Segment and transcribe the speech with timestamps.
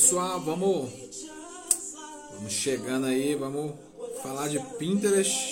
[0.00, 0.88] Pessoal, vamos,
[2.32, 3.74] vamos chegando aí, vamos
[4.22, 5.49] falar de Pinterest.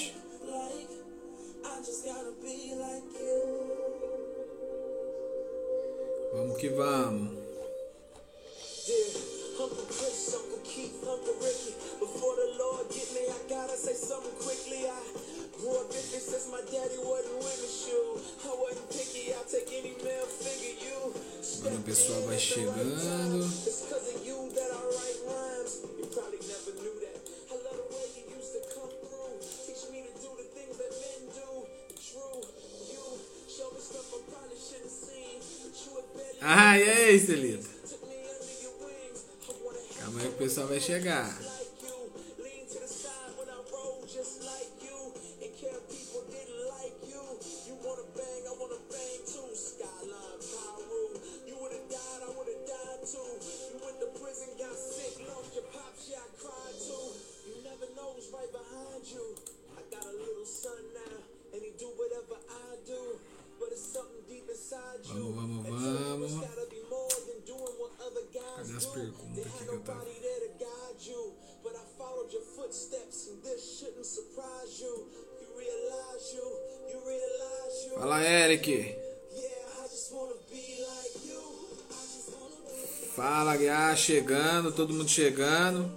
[83.19, 85.91] Fala, Guiá, chegando, todo mundo chegando.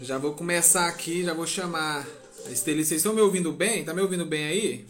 [0.00, 2.06] Já vou começar aqui, já vou chamar
[2.46, 2.82] a Esteli.
[2.82, 3.84] Vocês estão me ouvindo bem?
[3.84, 4.86] Tá me ouvindo bem aí?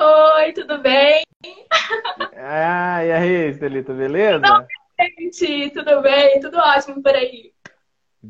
[0.00, 1.22] Oi, tudo bem?
[2.34, 4.66] Ah, e aí, Estelita, beleza?
[4.98, 6.40] Gente, tudo bem?
[6.40, 7.49] Tudo ótimo por aí.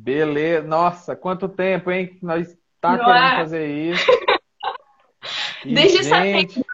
[0.02, 0.66] Beleza.
[0.66, 2.18] Nossa, quanto tempo, hein?
[2.22, 3.36] Nós tá Não querendo é?
[3.36, 4.06] fazer isso.
[5.62, 6.64] E, Desde gente,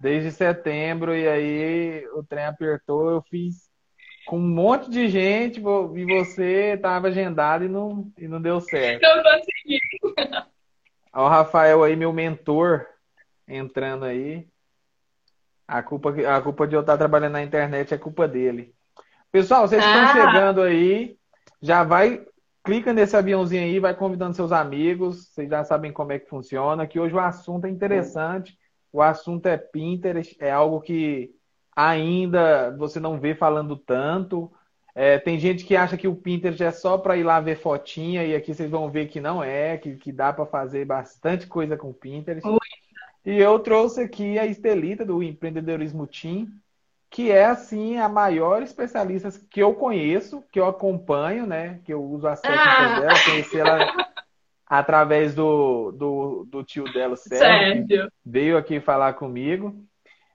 [0.00, 3.70] Desde setembro, e aí o trem apertou, eu fiz
[4.26, 9.00] com um monte de gente, e você tava agendado e não, e não deu certo.
[9.02, 9.80] Não consegui.
[11.14, 12.84] Ó, o Rafael aí, meu mentor,
[13.46, 14.48] entrando aí.
[15.68, 18.74] A culpa, a culpa de eu estar trabalhando na internet é culpa dele.
[19.30, 20.12] Pessoal, vocês estão Ah.
[20.12, 21.16] chegando aí,
[21.60, 22.24] já vai,
[22.62, 26.86] clica nesse aviãozinho aí, vai convidando seus amigos, vocês já sabem como é que funciona,
[26.86, 28.58] que hoje o assunto é interessante,
[28.92, 31.30] o assunto é Pinterest, é algo que
[31.74, 34.50] ainda você não vê falando tanto.
[34.94, 38.24] É, tem gente que acha que o Pinterest é só para ir lá ver fotinha,
[38.24, 41.76] e aqui vocês vão ver que não é, que, que dá para fazer bastante coisa
[41.76, 42.48] com o Pinterest.
[43.26, 46.48] E eu trouxe aqui a Estelita do Empreendedorismo Team,
[47.16, 51.80] que é assim a maior especialista que eu conheço, que eu acompanho, né?
[51.82, 53.00] Que eu uso as técnicas Ah.
[53.00, 54.06] dela, conheci ela
[54.66, 58.12] através do, do, do tio dela, Sérgio, que Sério.
[58.22, 59.74] veio aqui falar comigo.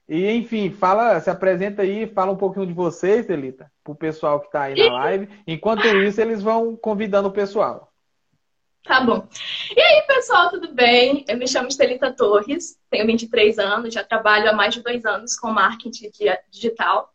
[0.09, 4.49] E, enfim, fala, se apresenta aí, fala um pouquinho de você, Estelita, pro pessoal que
[4.49, 5.29] tá aí na live.
[5.45, 7.90] Enquanto isso, eles vão convidando o pessoal.
[8.83, 9.27] Tá bom.
[9.75, 11.23] E aí, pessoal, tudo bem?
[11.27, 15.37] Eu me chamo Estelita Torres, tenho 23 anos, já trabalho há mais de dois anos
[15.37, 17.13] com marketing di- digital.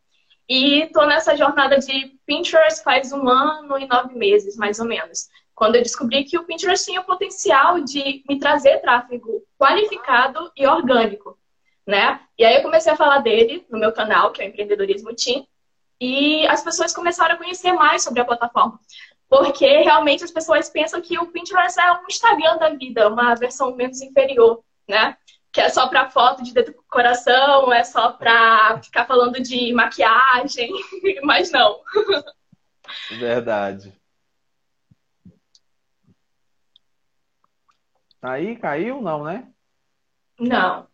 [0.48, 5.28] E estou nessa jornada de Pinterest faz um ano e nove meses, mais ou menos.
[5.56, 10.64] Quando eu descobri que o Pinterest tinha o potencial de me trazer tráfego qualificado e
[10.66, 11.36] orgânico,
[11.84, 12.20] né?
[12.38, 15.44] E aí eu comecei a falar dele no meu canal, que é o Empreendedorismo Team,
[16.00, 18.78] e as pessoas começaram a conhecer mais sobre a plataforma.
[19.28, 23.74] Porque realmente as pessoas pensam que o Pinterest é um Instagram da vida, uma versão
[23.74, 25.16] menos inferior, né?
[25.52, 30.70] Que é só para foto de decoração, é só para ficar falando de maquiagem,
[31.24, 31.80] mas não.
[33.10, 33.92] Verdade.
[38.20, 39.00] Tá Aí, caiu?
[39.00, 39.48] Não, né?
[40.38, 40.86] Não.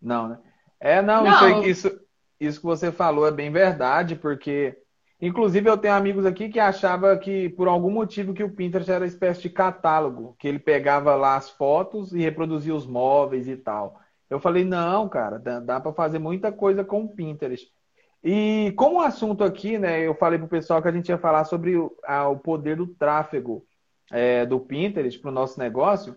[0.00, 0.38] Não, né?
[0.80, 1.62] É, não, Não.
[1.64, 2.00] Isso,
[2.40, 4.76] isso que você falou é bem verdade, porque,
[5.20, 9.04] inclusive, eu tenho amigos aqui que achavam que, por algum motivo, que o Pinterest era
[9.04, 13.56] uma espécie de catálogo, que ele pegava lá as fotos e reproduzia os móveis e
[13.56, 14.00] tal.
[14.30, 17.66] Eu falei, não, cara, dá, dá para fazer muita coisa com o Pinterest.
[18.22, 21.44] E como o assunto aqui, né, eu falei pro pessoal que a gente ia falar
[21.44, 23.64] sobre o, a- o poder do tráfego
[24.10, 26.16] é, do Pinterest para o nosso negócio.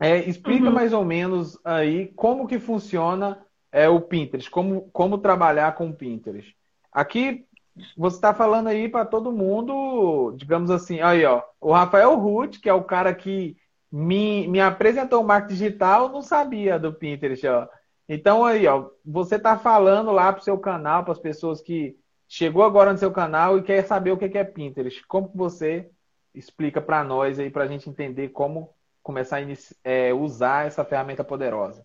[0.00, 0.74] É, explica Uhum.
[0.74, 5.94] mais ou menos aí como que funciona é, o Pinterest, como, como trabalhar com o
[5.94, 6.54] Pinterest.
[6.92, 7.46] Aqui
[7.96, 12.68] você está falando aí para todo mundo, digamos assim, aí ó, o Rafael Ruth, que
[12.68, 13.56] é o cara que
[13.90, 17.68] me, me apresentou o marketing digital, não sabia do Pinterest, ó.
[18.08, 21.96] Então aí, ó, você está falando lá para o seu canal, para as pessoas que
[22.28, 25.04] chegou agora no seu canal e quer saber o que é Pinterest.
[25.06, 25.88] Como que você
[26.34, 29.40] explica para nós aí para a gente entender como começar a
[29.84, 31.84] é, usar essa ferramenta poderosa?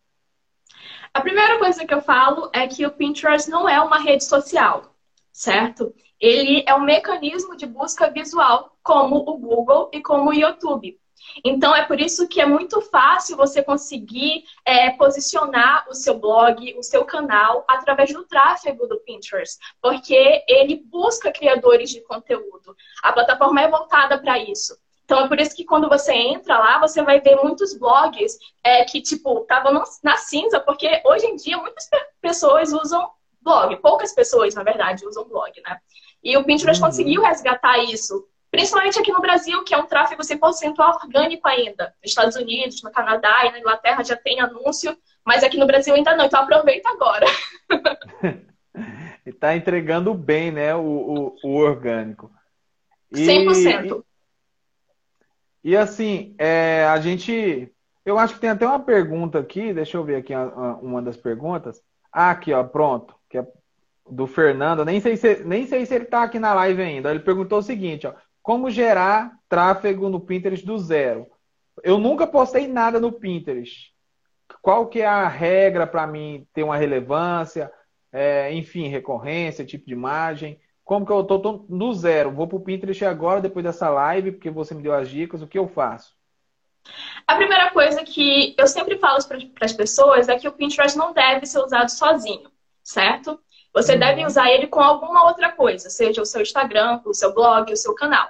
[1.13, 4.95] A primeira coisa que eu falo é que o Pinterest não é uma rede social,
[5.39, 5.95] certo?
[6.19, 10.99] Ele é um mecanismo de busca visual, como o Google e como o YouTube.
[11.45, 16.75] Então, é por isso que é muito fácil você conseguir é, posicionar o seu blog,
[16.77, 22.75] o seu canal, através do tráfego do Pinterest, porque ele busca criadores de conteúdo.
[23.01, 24.77] A plataforma é voltada para isso.
[25.05, 28.83] Então, é por isso que quando você entra lá, você vai ver muitos blogs é,
[28.83, 31.89] que, tipo, estavam na cinza, porque hoje em dia muitas
[32.21, 33.09] pessoas usam
[33.41, 33.75] blog.
[33.77, 35.77] Poucas pessoas, na verdade, usam blog, né?
[36.23, 36.89] E o Pinterest uhum.
[36.89, 41.93] conseguiu resgatar isso Principalmente aqui no Brasil, que é um tráfego 100% orgânico ainda.
[42.01, 45.93] Nos Estados Unidos, no Canadá e na Inglaterra já tem anúncio, mas aqui no Brasil
[45.93, 46.25] ainda não.
[46.25, 47.27] Então aproveita agora.
[49.23, 52.31] Está entregando bem, né, o, o, o orgânico.
[53.11, 54.03] E, 100%.
[55.63, 57.71] E, e assim, é, a gente...
[58.03, 61.17] Eu acho que tem até uma pergunta aqui, deixa eu ver aqui uma, uma das
[61.17, 61.83] perguntas.
[62.11, 63.13] Ah, aqui, ó, pronto.
[63.29, 63.47] Que é
[64.09, 64.83] do Fernando.
[64.83, 67.11] Nem sei se, nem sei se ele está aqui na live ainda.
[67.11, 68.13] Ele perguntou o seguinte, ó.
[68.41, 71.27] Como gerar tráfego no Pinterest do zero?
[71.83, 73.93] Eu nunca postei nada no Pinterest.
[74.61, 77.71] Qual que é a regra para mim ter uma relevância?
[78.11, 80.59] É, enfim, recorrência, tipo de imagem.
[80.83, 82.31] Como que eu tô, tô do zero?
[82.31, 85.41] Vou para o Pinterest agora, depois dessa live, porque você me deu as dicas.
[85.41, 86.17] O que eu faço?
[87.27, 91.13] A primeira coisa que eu sempre falo para as pessoas é que o Pinterest não
[91.13, 92.49] deve ser usado sozinho,
[92.89, 93.39] certo?
[93.73, 93.99] Você uhum.
[93.99, 97.77] deve usar ele com alguma outra coisa, seja o seu Instagram, o seu blog, o
[97.77, 98.27] seu canal.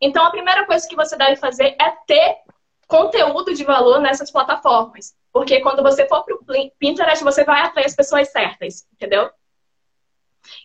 [0.00, 2.38] Então, a primeira coisa que você deve fazer é ter
[2.86, 5.14] conteúdo de valor nessas plataformas.
[5.32, 9.30] Porque quando você for para o Pinterest, você vai atrair as pessoas certas, entendeu?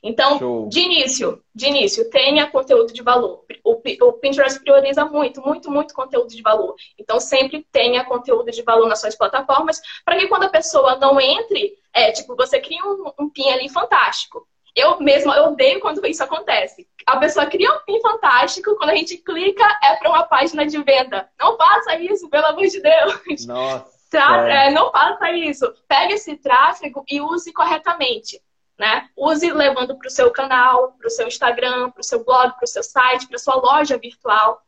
[0.01, 0.69] Então, Show.
[0.69, 3.43] de início, de início, tenha conteúdo de valor.
[3.63, 6.75] O, o, Pinterest prioriza muito, muito, muito conteúdo de valor.
[6.97, 11.19] Então, sempre tenha conteúdo de valor nas suas plataformas, para que quando a pessoa não
[11.19, 14.47] entre, é tipo, você cria um, um pin ali fantástico.
[14.75, 16.85] Eu mesma, eu odeio quando isso acontece.
[17.05, 20.83] A pessoa cria um pin fantástico, quando a gente clica, é para uma página de
[20.83, 21.29] venda.
[21.39, 23.45] Não faça isso, pelo amor de Deus.
[23.47, 23.95] Nossa.
[24.13, 25.73] É, não faça isso.
[25.87, 28.39] Pegue esse tráfego e use corretamente
[28.77, 29.09] né?
[29.15, 32.65] Use levando para o seu canal, para o seu Instagram, para o seu blog, para
[32.65, 34.61] o seu site, para sua loja virtual.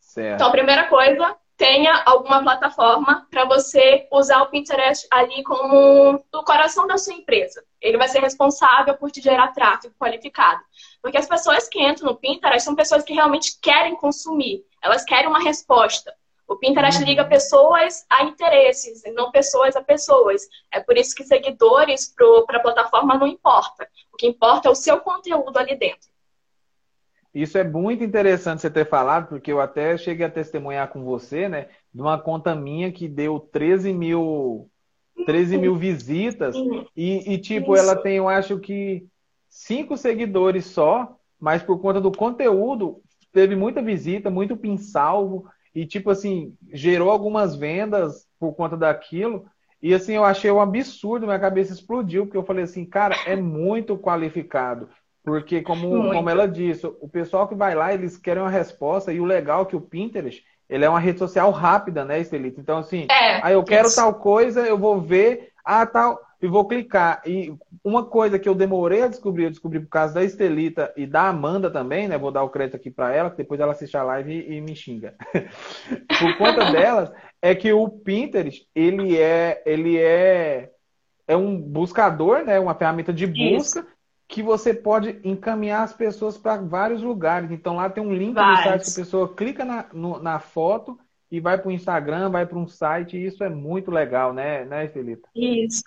[0.00, 0.34] Certo.
[0.34, 6.44] Então, a primeira coisa, tenha alguma plataforma para você usar o Pinterest ali como o
[6.44, 7.64] coração da sua empresa.
[7.80, 10.60] Ele vai ser responsável por te gerar tráfego qualificado.
[11.00, 15.28] Porque as pessoas que entram no Pinterest são pessoas que realmente querem consumir, elas querem
[15.28, 16.14] uma resposta.
[16.48, 17.28] O Pinterest liga uhum.
[17.28, 20.42] pessoas a interesses, não pessoas a pessoas.
[20.70, 22.14] É por isso que seguidores
[22.46, 23.88] para a plataforma não importa.
[24.12, 26.08] O que importa é o seu conteúdo ali dentro.
[27.36, 31.50] Isso é muito interessante você ter falado, porque eu até cheguei a testemunhar com você,
[31.50, 31.66] né?
[31.92, 34.70] De uma conta minha que deu 13 mil,
[35.26, 36.56] 13 mil visitas.
[36.96, 37.82] E, e tipo, Isso.
[37.82, 39.06] ela tem, eu acho que,
[39.50, 43.02] cinco seguidores só, mas por conta do conteúdo,
[43.34, 45.46] teve muita visita, muito pin salvo.
[45.74, 49.44] E, tipo assim, gerou algumas vendas por conta daquilo.
[49.82, 53.36] E, assim, eu achei um absurdo, minha cabeça explodiu, porque eu falei assim, cara, é
[53.36, 54.88] muito qualificado.
[55.26, 59.12] Porque, como, como ela disse, o pessoal que vai lá, eles querem uma resposta.
[59.12, 62.60] E o legal é que o Pinterest, ele é uma rede social rápida, né, Estelita?
[62.60, 63.96] Então, assim, é, aí eu quero isso.
[63.96, 67.22] tal coisa, eu vou ver, ah, tal e vou clicar.
[67.26, 67.52] E
[67.82, 71.28] uma coisa que eu demorei a descobrir, eu descobri por causa da Estelita e da
[71.28, 72.16] Amanda também, né?
[72.16, 74.60] Vou dar o crédito aqui para ela, que depois ela assiste a live e, e
[74.60, 75.14] me xinga.
[76.20, 77.10] por conta delas,
[77.42, 80.70] é que o Pinterest, ele é, ele é,
[81.26, 82.60] é um buscador, né?
[82.60, 83.80] Uma ferramenta de busca.
[83.80, 83.95] Isso.
[84.28, 87.50] Que você pode encaminhar as pessoas para vários lugares.
[87.50, 90.98] Então lá tem um link no site que a pessoa clica na, no, na foto
[91.30, 94.64] e vai para o Instagram, vai para um site, e isso é muito legal, né,
[94.64, 95.28] né, Felita?
[95.34, 95.82] Isso.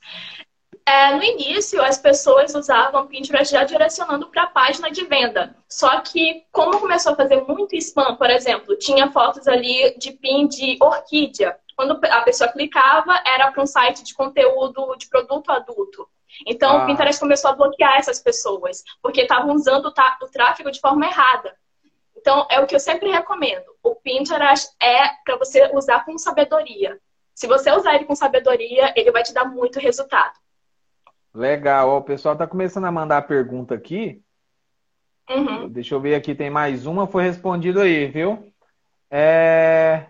[0.85, 5.55] É, no início, as pessoas usavam Pinterest já direcionando para a página de venda.
[5.69, 10.47] Só que, como começou a fazer muito spam, por exemplo, tinha fotos ali de pin
[10.47, 11.55] de orquídea.
[11.75, 16.09] Quando a pessoa clicava, era para um site de conteúdo de produto adulto.
[16.45, 16.83] Então, ah.
[16.83, 21.55] o Pinterest começou a bloquear essas pessoas, porque estavam usando o tráfego de forma errada.
[22.15, 23.65] Então, é o que eu sempre recomendo.
[23.81, 26.99] O Pinterest é para você usar com sabedoria.
[27.33, 30.33] Se você usar ele com sabedoria, ele vai te dar muito resultado.
[31.33, 31.97] Legal.
[31.97, 34.21] O pessoal está começando a mandar pergunta aqui.
[35.29, 35.69] Uhum.
[35.69, 38.51] Deixa eu ver aqui, tem mais uma, foi respondido aí, viu?
[39.11, 40.07] É...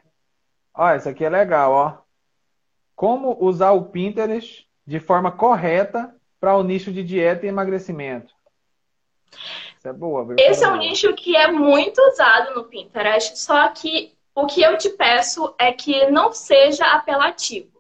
[0.73, 1.97] Ó, essa aqui é legal, ó.
[2.95, 8.33] Como usar o Pinterest de forma correta para o nicho de dieta e emagrecimento?
[9.77, 10.33] Isso é boa.
[10.39, 14.79] Esse é um nicho que é muito usado no Pinterest, só que o que eu
[14.79, 17.79] te peço é que não seja apelativo.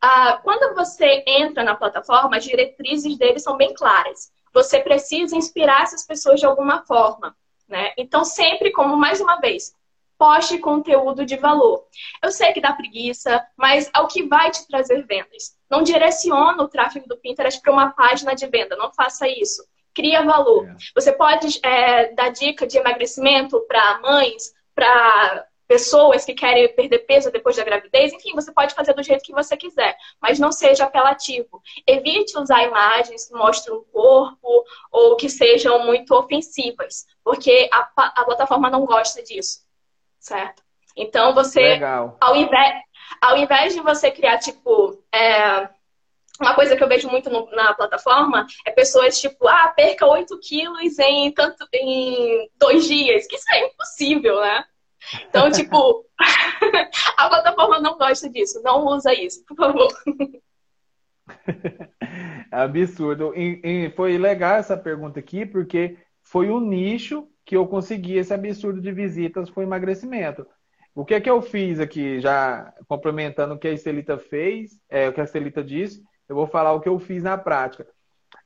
[0.00, 4.32] Ah, quando você entra na plataforma, as diretrizes dele são bem claras.
[4.52, 7.36] Você precisa inspirar essas pessoas de alguma forma.
[7.68, 7.92] Né?
[7.96, 9.76] Então, sempre, como mais uma vez,
[10.22, 11.84] poste conteúdo de valor.
[12.22, 15.58] Eu sei que dá preguiça, mas é o que vai te trazer vendas.
[15.68, 19.66] Não direciona o tráfego do Pinterest para uma página de venda, não faça isso.
[19.92, 20.68] Cria valor.
[20.68, 20.76] É.
[20.94, 27.32] Você pode é, dar dica de emagrecimento para mães, para pessoas que querem perder peso
[27.32, 30.84] depois da gravidez, enfim, você pode fazer do jeito que você quiser, mas não seja
[30.84, 31.60] apelativo.
[31.84, 38.24] Evite usar imagens que mostrem o corpo ou que sejam muito ofensivas, porque a, a
[38.24, 39.62] plataforma não gosta disso,
[40.22, 40.62] certo?
[40.96, 42.16] Então você, Legal.
[42.20, 42.74] ao invés,
[43.20, 45.68] ao invés de você criar tipo é,
[46.40, 50.38] uma coisa que eu vejo muito no, na plataforma é pessoas tipo, ah, perca 8
[50.40, 53.26] quilos em, tanto, em dois dias.
[53.26, 54.64] Que isso é impossível, né?
[55.28, 56.06] Então, tipo,
[57.16, 58.62] a plataforma não gosta disso.
[58.62, 59.88] Não usa isso, por favor.
[62.50, 63.32] Absurdo.
[63.34, 68.32] E, e foi legal essa pergunta aqui, porque foi o nicho que eu consegui esse
[68.32, 70.46] absurdo de visitas, foi emagrecimento.
[70.94, 75.08] O que é que eu fiz aqui, já complementando o que a Estelita fez, é,
[75.08, 77.86] o que a Estelita disse, eu vou falar o que eu fiz na prática.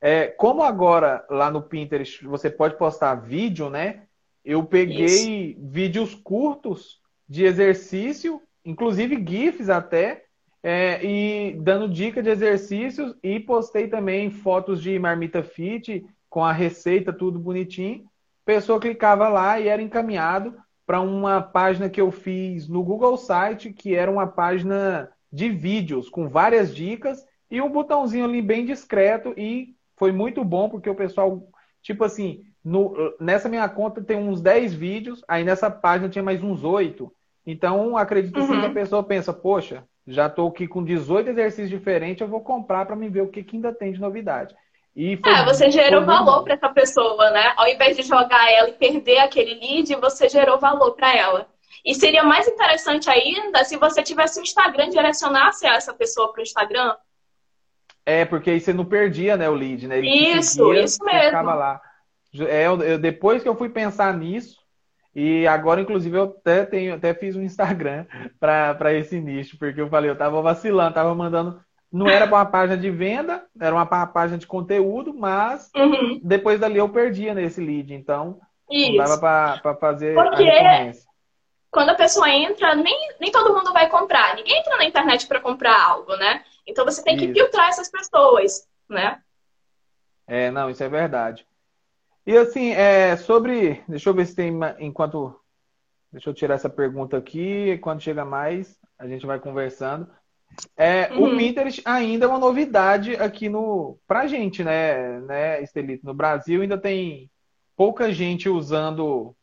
[0.00, 4.02] É, como agora lá no Pinterest você pode postar vídeo, né?
[4.44, 5.60] Eu peguei Isso.
[5.60, 10.24] vídeos curtos de exercício, inclusive GIFs até,
[10.62, 16.52] é, e dando dica de exercícios e postei também fotos de marmita fit com a
[16.52, 18.04] receita, tudo bonitinho.
[18.46, 23.16] A pessoa clicava lá e era encaminhado para uma página que eu fiz no Google
[23.16, 28.64] Site, que era uma página de vídeos com várias dicas e um botãozinho ali bem
[28.64, 31.48] discreto e foi muito bom porque o pessoal,
[31.82, 36.40] tipo assim, no, nessa minha conta tem uns 10 vídeos, aí nessa página tinha mais
[36.40, 37.12] uns 8.
[37.44, 38.60] Então, acredito uhum.
[38.60, 42.86] que a pessoa pensa, poxa, já estou aqui com 18 exercícios diferentes, eu vou comprar
[42.86, 44.54] para me ver o que, que ainda tem de novidade.
[44.96, 47.52] E foi, é, você gerou valor para essa pessoa, né?
[47.54, 51.46] Ao invés de jogar ela e perder aquele lead, você gerou valor para ela.
[51.84, 56.42] E seria mais interessante ainda se você tivesse um Instagram, direcionasse essa pessoa para o
[56.42, 56.96] Instagram.
[58.06, 59.98] É, porque aí você não perdia, né, o lead, né?
[59.98, 61.26] Ele isso, seguia, isso mesmo.
[61.26, 61.80] Ficava lá.
[62.48, 64.56] É, eu, eu, depois que eu fui pensar nisso,
[65.14, 68.06] e agora, inclusive, eu até, tenho, até fiz um Instagram
[68.40, 71.60] para esse nicho, porque eu falei, eu tava vacilando, tava mandando.
[71.96, 76.20] Não era uma página de venda, era uma página de conteúdo, mas uhum.
[76.22, 77.94] depois dali eu perdia nesse lead.
[77.94, 78.38] Então,
[78.70, 78.92] Isso.
[78.92, 80.48] não dava para fazer porque...
[80.48, 80.92] a
[81.70, 84.34] quando a pessoa entra, nem, nem todo mundo vai comprar.
[84.34, 86.42] Ninguém entra na internet para comprar algo, né?
[86.66, 87.34] Então você tem que isso.
[87.34, 89.20] filtrar essas pessoas, né?
[90.26, 91.46] É, não, isso é verdade.
[92.26, 93.82] E assim, é, sobre.
[93.86, 94.58] Deixa eu ver se tem.
[94.78, 95.38] Enquanto.
[96.10, 97.76] Deixa eu tirar essa pergunta aqui.
[97.78, 100.08] Quando chega mais, a gente vai conversando.
[100.76, 101.34] É, uhum.
[101.34, 106.06] O Pinterest ainda é uma novidade aqui no pra gente, né, né, Estelito?
[106.06, 107.30] No Brasil ainda tem
[107.76, 109.34] pouca gente usando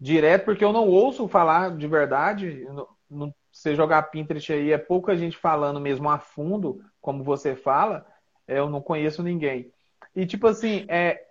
[0.00, 2.66] direto, porque eu não ouço falar de verdade.
[2.70, 7.56] No, no, você jogar Pinterest aí, é pouca gente falando mesmo a fundo, como você
[7.56, 8.06] fala.
[8.46, 9.70] É, eu não conheço ninguém.
[10.14, 11.24] E tipo assim, é,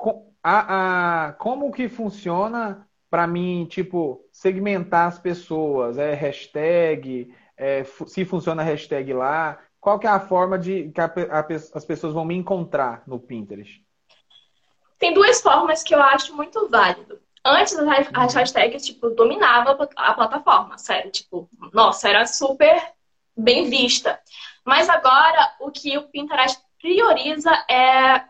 [0.44, 5.98] a, a, como que funciona para mim, tipo, segmentar as pessoas?
[5.98, 7.34] É hashtag?
[7.58, 9.60] É, se funciona a hashtag lá?
[9.80, 13.20] Qual que é a forma de que a, a, as pessoas vão me encontrar no
[13.20, 13.84] Pinterest?
[15.00, 17.20] Tem duas formas que eu acho muito válido.
[17.46, 18.40] Antes as uhum.
[18.40, 21.12] hashtags, tipo, dominava a plataforma, sério.
[21.12, 22.76] Tipo, nossa, era super
[23.36, 24.20] bem vista.
[24.66, 28.24] Mas agora, o que o Pinterest prioriza é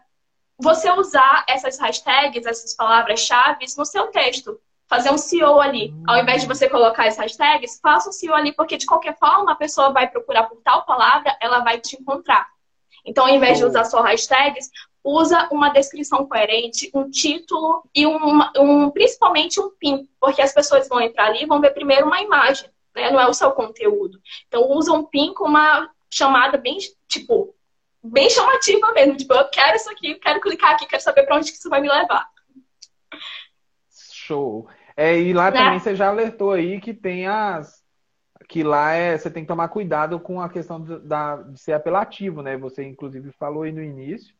[0.59, 4.59] você usar essas hashtags, essas palavras-chave no seu texto.
[4.89, 5.93] Fazer um SEO ali.
[6.07, 9.51] Ao invés de você colocar as hashtags, faça um SEO ali, porque de qualquer forma
[9.51, 12.47] a pessoa vai procurar por tal palavra, ela vai te encontrar.
[13.05, 14.69] Então, ao invés de usar só hashtags,
[15.03, 20.87] usa uma descrição coerente, um título e um, um, principalmente um pin, porque as pessoas
[20.89, 23.09] vão entrar ali e vão ver primeiro uma imagem, né?
[23.09, 24.19] não é o seu conteúdo.
[24.47, 26.77] Então, usa um pin com uma chamada bem,
[27.07, 27.55] tipo,
[28.03, 29.15] bem chamativa mesmo.
[29.15, 31.79] Tipo, eu quero isso aqui, quero clicar aqui, quero saber para onde que isso vai
[31.79, 32.27] me levar.
[34.11, 34.67] Show.
[34.97, 35.57] É, e lá né?
[35.57, 37.85] também você já alertou aí que tem as.
[38.49, 42.41] Que lá é, você tem que tomar cuidado com a questão da, de ser apelativo,
[42.41, 42.57] né?
[42.57, 44.35] Você, inclusive, falou aí no início.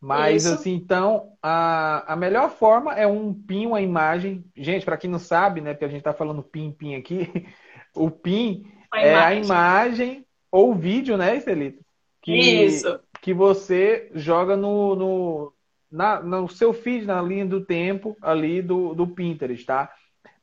[0.00, 0.54] Mas, Isso.
[0.54, 4.44] assim, então, a, a melhor forma é um PIN, uma imagem.
[4.56, 5.74] Gente, para quem não sabe, né?
[5.74, 7.28] Porque a gente tá falando PIN, PIN aqui.
[7.92, 9.26] O PIN a é imagem.
[9.26, 11.84] a imagem ou vídeo, né, Celito?
[12.22, 13.00] que, Isso.
[13.20, 15.52] que você joga no, no,
[15.90, 19.90] na, no seu feed, na linha do tempo ali do, do Pinterest, tá?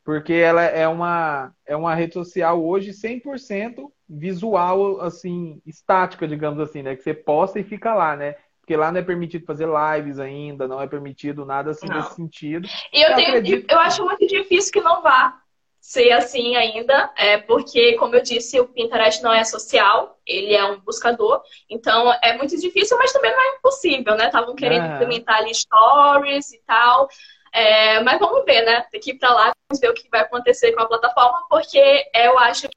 [0.04, 6.82] Porque ela é uma, é uma rede social hoje 100% visual, assim, estática, digamos assim,
[6.82, 6.96] né?
[6.96, 8.36] Que você posta e fica lá, né?
[8.62, 11.98] Porque lá não é permitido fazer lives ainda, não é permitido nada assim não.
[11.98, 12.68] nesse sentido.
[12.94, 13.72] E eu, eu, tenho, acredito...
[13.72, 15.42] eu acho muito difícil que não vá
[15.88, 20.65] ser assim ainda, é porque, como eu disse, o Pinterest não é social, ele é
[20.65, 24.25] um buscador, então é muito difícil, mas também não é impossível, né?
[24.25, 24.96] Estavam querendo é.
[24.96, 27.08] implementar ali stories e tal,
[27.53, 28.86] é, mas vamos ver, né?
[28.91, 32.67] Daqui para lá, vamos ver o que vai acontecer com a plataforma, porque eu acho
[32.67, 32.75] que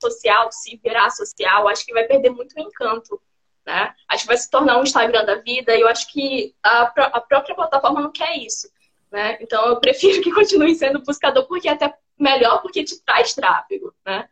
[0.00, 3.22] social, se virar social, acho que vai perder muito o encanto.
[3.64, 3.94] Né?
[4.08, 7.20] Acho que vai se tornar um Instagram da vida e eu acho que a, a
[7.20, 8.68] própria plataforma não quer isso.
[9.10, 9.38] Né?
[9.40, 14.26] Então eu prefiro que continue sendo buscador porque até melhor porque te traz tráfego, né?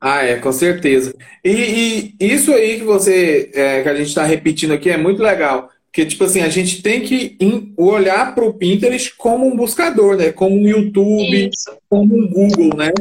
[0.00, 1.14] Ah, é, com certeza.
[1.44, 5.22] E, e isso aí que você, é, que a gente está repetindo aqui é muito
[5.22, 5.70] legal.
[5.86, 7.36] Porque, tipo assim, a gente tem que
[7.76, 10.30] olhar para o Pinterest como um buscador, né?
[10.30, 11.76] Como um YouTube, isso.
[11.88, 12.92] como um Google, né?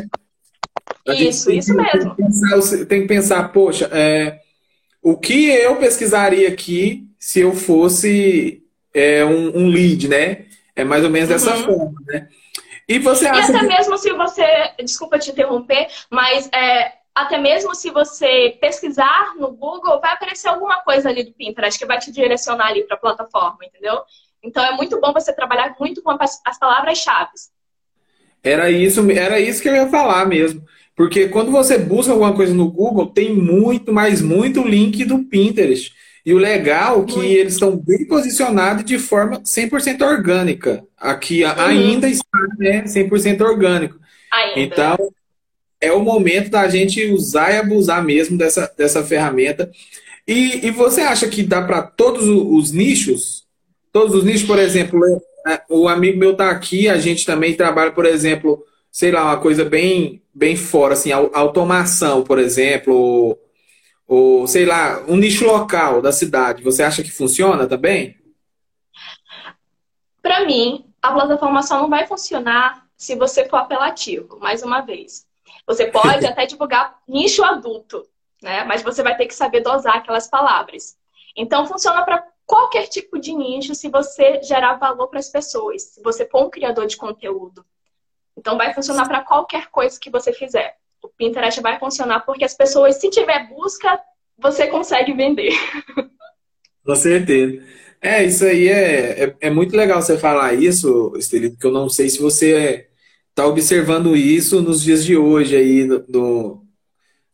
[1.07, 2.15] A isso, isso que, mesmo.
[2.15, 4.39] Tem que, pensar, tem que pensar, poxa, é,
[5.01, 8.63] o que eu pesquisaria aqui se eu fosse
[8.93, 10.45] é, um, um lead, né?
[10.75, 11.63] É mais ou menos dessa uhum.
[11.63, 12.27] forma, né?
[12.89, 13.51] E você acha.
[13.51, 13.77] E até que...
[13.77, 14.71] mesmo se você.
[14.83, 20.81] Desculpa te interromper, mas é, até mesmo se você pesquisar no Google, vai aparecer alguma
[20.81, 24.01] coisa ali do Pinterest que vai te direcionar ali para a plataforma, entendeu?
[24.41, 27.31] Então é muito bom você trabalhar muito com as palavras-chave.
[28.41, 30.63] Era isso, era isso que eu ia falar mesmo.
[30.95, 35.93] Porque quando você busca alguma coisa no Google, tem muito, mas muito link do Pinterest.
[36.25, 37.31] E o legal é que Muito.
[37.31, 40.83] eles estão bem posicionados de forma 100% orgânica.
[40.97, 41.51] Aqui uhum.
[41.57, 43.97] ainda está né, 100% orgânico.
[44.31, 44.59] Ainda.
[44.59, 44.97] Então,
[45.81, 49.71] é o momento da gente usar e abusar mesmo dessa, dessa ferramenta.
[50.27, 53.45] E, e você acha que dá para todos os nichos?
[53.91, 54.99] Todos os nichos, por exemplo,
[55.47, 59.37] é, o amigo meu está aqui, a gente também trabalha, por exemplo, sei lá, uma
[59.37, 63.37] coisa bem, bem fora, assim, automação, por exemplo,
[64.09, 68.19] ou, sei lá, um nicho local da cidade, você acha que funciona também?
[70.19, 75.27] Para mim, a plataforma só não vai funcionar se você for apelativo, mais uma vez.
[75.67, 78.03] Você pode até divulgar nicho adulto,
[78.41, 78.63] né?
[78.63, 80.97] Mas você vai ter que saber dosar aquelas palavras.
[81.35, 86.01] Então, funciona para qualquer tipo de nicho se você gerar valor para as pessoas, se
[86.01, 87.63] você for um criador de conteúdo.
[88.35, 92.53] Então, vai funcionar para qualquer coisa que você fizer o Pinterest vai funcionar porque as
[92.53, 93.99] pessoas, se tiver busca,
[94.37, 95.53] você consegue vender.
[96.85, 97.61] Com certeza.
[98.01, 101.89] É, isso aí é, é, é muito legal você falar isso, Estelito, porque eu não
[101.89, 102.87] sei se você
[103.29, 106.63] está observando isso nos dias de hoje aí do, do,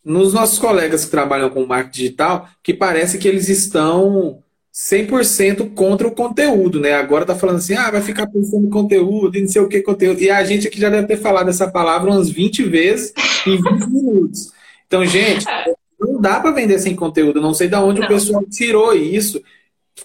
[0.03, 4.43] nos nossos colegas que trabalham com marketing digital, que parece que eles estão
[4.75, 6.93] 100% contra o conteúdo, né?
[6.93, 9.81] Agora tá falando assim, ah, vai ficar pensando em conteúdo e não sei o que
[9.81, 10.19] conteúdo.
[10.19, 13.13] E a gente aqui já deve ter falado essa palavra umas 20 vezes
[13.47, 14.51] em 20 minutos.
[14.85, 15.45] Então, gente,
[15.97, 17.39] não dá para vender sem conteúdo.
[17.39, 18.05] Não sei de onde não.
[18.05, 19.41] o pessoal tirou isso.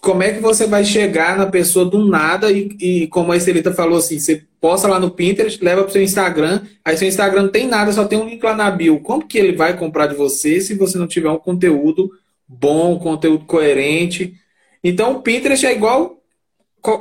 [0.00, 3.74] Como é que você vai chegar na pessoa do nada e, e como a Estelita
[3.74, 7.50] falou assim, você posta lá no Pinterest, leva para seu Instagram, aí seu Instagram não
[7.50, 9.00] tem nada, só tem um link lá na bio.
[9.00, 12.08] Como que ele vai comprar de você se você não tiver um conteúdo
[12.46, 14.39] bom, um conteúdo coerente?
[14.82, 16.20] Então, o Pinterest é igual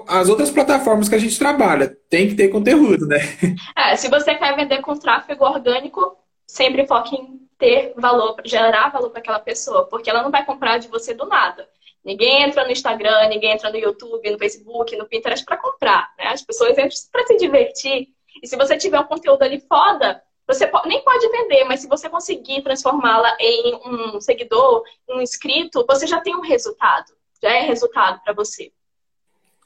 [0.07, 1.95] as outras plataformas que a gente trabalha.
[2.09, 3.17] Tem que ter conteúdo, né?
[3.75, 9.09] É, se você quer vender com tráfego orgânico, sempre foque em ter valor, gerar valor
[9.09, 11.67] para aquela pessoa, porque ela não vai comprar de você do nada.
[12.03, 16.09] Ninguém entra no Instagram, ninguém entra no YouTube, no Facebook, no Pinterest para comprar.
[16.17, 16.27] Né?
[16.27, 18.09] As pessoas entram para se divertir.
[18.41, 22.09] E se você tiver um conteúdo ali foda, você nem pode vender, mas se você
[22.09, 28.21] conseguir transformá-la em um seguidor, um inscrito, você já tem um resultado já é resultado
[28.23, 28.71] para você.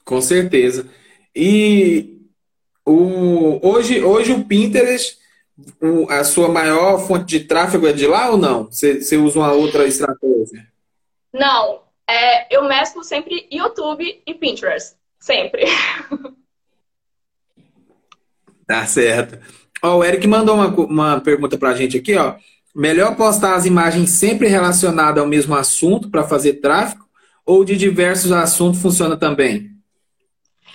[0.04, 0.88] Com certeza.
[1.34, 2.20] E
[2.84, 5.18] o, hoje, hoje o Pinterest,
[5.80, 8.64] o, a sua maior fonte de tráfego é de lá ou não?
[8.64, 10.66] Você, você usa uma outra estratégia?
[11.32, 11.82] Não.
[12.08, 14.96] É, eu mesclo sempre YouTube e Pinterest.
[15.18, 15.64] Sempre.
[18.66, 19.38] Tá certo.
[19.82, 22.36] Ó, o Eric mandou uma, uma pergunta pra gente aqui, ó.
[22.74, 27.03] Melhor postar as imagens sempre relacionadas ao mesmo assunto para fazer tráfego
[27.44, 29.70] ou de diversos assuntos funciona também?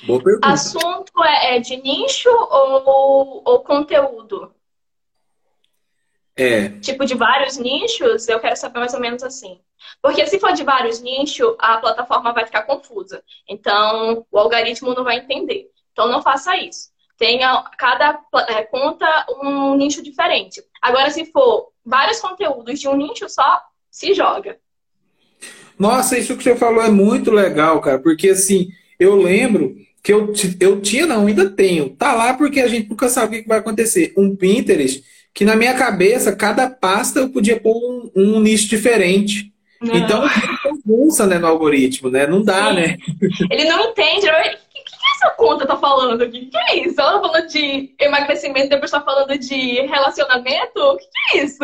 [0.05, 0.47] Boa pergunta.
[0.47, 4.53] Assunto é, é de nicho ou, ou conteúdo?
[6.35, 6.69] É.
[6.79, 9.59] Tipo, de vários nichos, eu quero saber mais ou menos assim.
[10.01, 13.21] Porque se for de vários nichos, a plataforma vai ficar confusa.
[13.47, 15.69] Então, o algoritmo não vai entender.
[15.91, 16.89] Então, não faça isso.
[17.17, 20.63] Tenha cada é, conta um nicho diferente.
[20.81, 24.57] Agora, se for vários conteúdos de um nicho só, se joga.
[25.79, 30.33] Nossa, isso que você falou é muito legal, cara, porque assim, eu lembro que eu,
[30.59, 31.89] eu tinha, não, ainda tenho.
[31.91, 34.13] Tá lá porque a gente nunca sabe o que vai acontecer.
[34.17, 39.53] Um Pinterest que na minha cabeça, cada pasta eu podia pôr um, um nicho diferente.
[39.81, 39.95] Não.
[39.95, 40.23] Então,
[40.85, 42.27] bagunça né, no algoritmo, né?
[42.27, 42.75] Não dá, Sim.
[42.75, 42.97] né?
[43.49, 44.27] Ele não entende.
[44.27, 46.39] O que, que essa conta tá falando aqui?
[46.39, 46.99] O que é isso?
[46.99, 50.77] Ela tá falando de emagrecimento, depois tá falando de relacionamento?
[50.77, 51.63] O que, que é isso?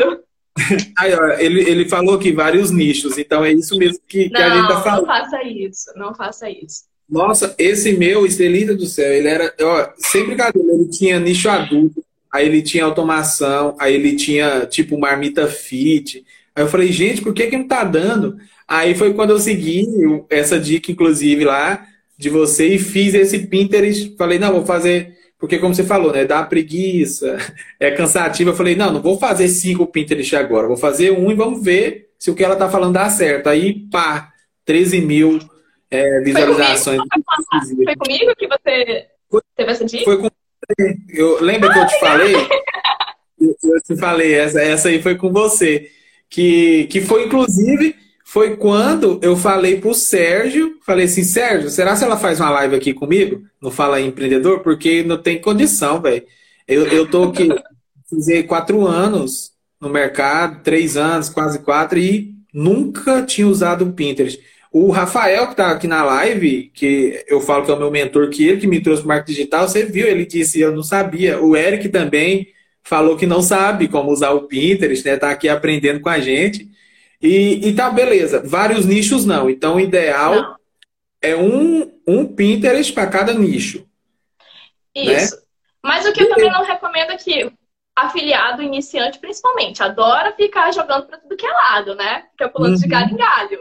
[0.98, 4.56] Aí, ó, ele, ele falou aqui vários nichos, então é isso mesmo que, que a
[4.56, 5.02] gente tá falando.
[5.02, 6.84] Não faça isso, não faça isso.
[7.10, 12.04] Nossa, esse meu, Estelita do Céu, ele era, ó, sem brincadeira, ele tinha nicho adulto,
[12.34, 16.26] aí ele tinha automação, aí ele tinha tipo marmita fit.
[16.56, 18.38] Aí eu falei, gente, por que que não tá dando?
[18.68, 19.86] Aí foi quando eu segui
[20.30, 21.86] essa dica, inclusive, lá
[22.18, 24.16] de você e fiz esse Pinterest.
[24.18, 26.26] Falei, não, vou fazer, porque como você falou, né?
[26.26, 27.38] Dá preguiça,
[27.80, 28.52] é cansativo.
[28.52, 32.10] Eu falei, não, não vou fazer cinco Pinterest agora, vou fazer um e vamos ver
[32.18, 33.48] se o que ela tá falando dá certo.
[33.48, 34.32] Aí, pá,
[34.66, 35.40] 13 mil
[35.92, 36.98] é, visualizações.
[36.98, 37.84] Foi comigo?
[37.86, 39.08] Foi comigo que você
[39.56, 40.04] teve essa dica?
[40.04, 40.30] Foi com.
[41.10, 42.36] Eu, lembra que eu te falei?
[43.38, 45.92] Eu, eu te falei, essa, essa aí foi com você.
[46.30, 47.94] Que, que foi, inclusive,
[48.28, 52.76] foi quando eu falei pro Sérgio, falei assim, Sérgio, será se ela faz uma live
[52.76, 53.44] aqui comigo?
[53.62, 54.62] No Fala Empreendedor?
[54.62, 56.24] Porque não tem condição, velho.
[56.68, 57.48] Eu, eu tô aqui,
[58.10, 64.42] fiz quatro anos no mercado, três anos, quase quatro, e nunca tinha usado o Pinterest.
[64.72, 68.30] O Rafael, que está aqui na live, que eu falo que é o meu mentor,
[68.30, 71.40] que ele que me trouxe para marketing digital, você viu, ele disse, eu não sabia.
[71.40, 72.48] O Eric também
[72.84, 75.16] falou que não sabe como usar o Pinterest, né?
[75.16, 76.74] Tá aqui aprendendo com a gente.
[77.26, 78.42] E, e tá, beleza.
[78.46, 79.50] Vários nichos não.
[79.50, 80.56] Então, o ideal não.
[81.22, 83.80] é um, um Pinterest para cada nicho.
[84.96, 85.04] Né?
[85.04, 85.36] Isso.
[85.36, 85.42] Né?
[85.84, 87.52] Mas o que eu também não recomendo é que
[87.96, 92.26] afiliado iniciante, principalmente, adora ficar jogando para tudo que é lado, né?
[92.32, 92.82] Fica pulando uhum.
[92.82, 93.60] de galho em galho.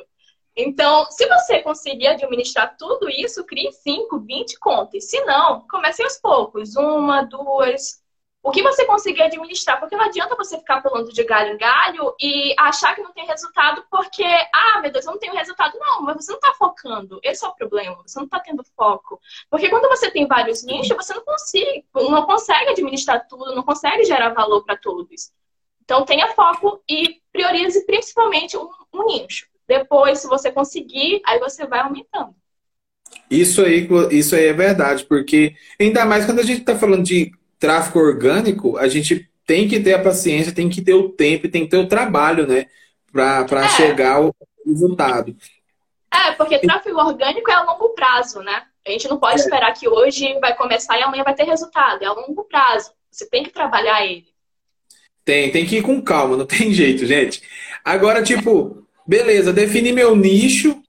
[0.56, 5.10] Então, se você conseguir administrar tudo isso, crie 5, 20 contas.
[5.10, 6.76] Se não, comece aos poucos.
[6.76, 8.02] Uma, duas.
[8.44, 9.80] O que você conseguir administrar.
[9.80, 13.24] Porque não adianta você ficar pulando de galho em galho e achar que não tem
[13.26, 15.78] resultado porque, ah, meu Deus, eu não tenho resultado.
[15.78, 17.18] Não, mas você não está focando.
[17.22, 17.96] Esse é o problema.
[18.06, 19.18] Você não está tendo foco.
[19.48, 24.04] Porque quando você tem vários nichos, você não consegue, não consegue administrar tudo, não consegue
[24.04, 25.32] gerar valor para todos.
[25.82, 29.46] Então, tenha foco e priorize principalmente um, um nicho.
[29.66, 32.34] Depois, se você conseguir, aí você vai aumentando.
[33.30, 37.32] Isso aí, isso aí é verdade, porque ainda mais quando a gente está falando de
[37.58, 41.64] tráfego orgânico, a gente tem que ter a paciência, tem que ter o tempo, tem
[41.64, 42.66] que ter o trabalho, né?
[43.12, 43.68] Para é.
[43.70, 44.34] chegar ao
[44.66, 45.36] resultado.
[46.12, 48.62] É, porque tráfego orgânico é a longo prazo, né?
[48.86, 49.44] A gente não pode é.
[49.44, 52.02] esperar que hoje vai começar e amanhã vai ter resultado.
[52.02, 52.92] É a longo prazo.
[53.10, 54.26] Você tem que trabalhar ele.
[55.24, 57.42] Tem, tem que ir com calma, não tem jeito, gente.
[57.84, 60.82] Agora, tipo, Beleza, defini meu nicho.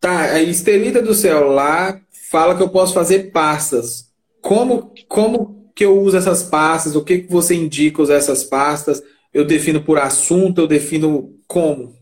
[0.00, 4.12] Tá, a Estelita do Céu lá fala que eu posso fazer pastas.
[4.40, 6.96] Como, como que eu uso essas pastas?
[6.96, 9.00] O que, que você indica usar essas pastas?
[9.32, 11.96] Eu defino por assunto, eu defino como?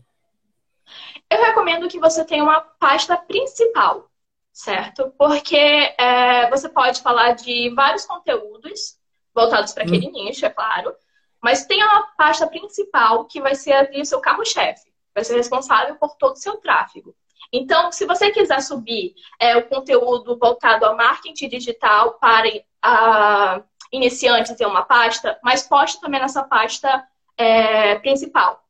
[1.29, 4.09] Eu recomendo que você tenha uma pasta principal,
[4.51, 5.13] certo?
[5.15, 8.97] Porque é, você pode falar de vários conteúdos
[9.31, 10.11] voltados para aquele hum.
[10.11, 10.91] nicho, é claro,
[11.39, 15.95] mas tem uma pasta principal que vai ser ali o seu carro-chefe vai ser responsável
[15.97, 17.15] por todo o seu tráfego.
[17.51, 22.47] Então, se você quiser subir é, o conteúdo voltado ao marketing digital para
[22.81, 27.05] a, iniciantes em uma pasta, mas poste também nessa pasta
[27.37, 28.63] é, principal,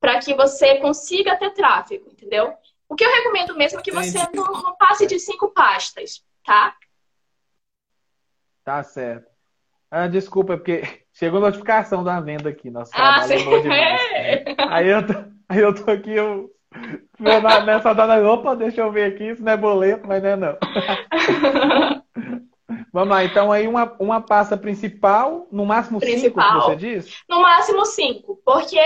[0.00, 2.52] para que você consiga ter tráfego, entendeu?
[2.88, 6.74] O que eu recomendo mesmo é que você não, não passe de cinco pastas, tá?
[8.64, 9.30] Tá certo.
[9.90, 12.70] Ah, desculpa, porque chegou notificação da venda aqui.
[12.70, 14.00] Nosso ah, é bom demais.
[14.70, 15.38] Aí eu tô...
[15.48, 16.50] Aí eu tô aqui, eu.
[17.18, 20.58] Nessa data, opa, deixa eu ver aqui, isso não é boleto, mas não é não.
[22.92, 27.22] Vamos lá, então aí uma, uma pasta principal, no máximo principal, cinco, você diz?
[27.28, 28.78] No máximo cinco, porque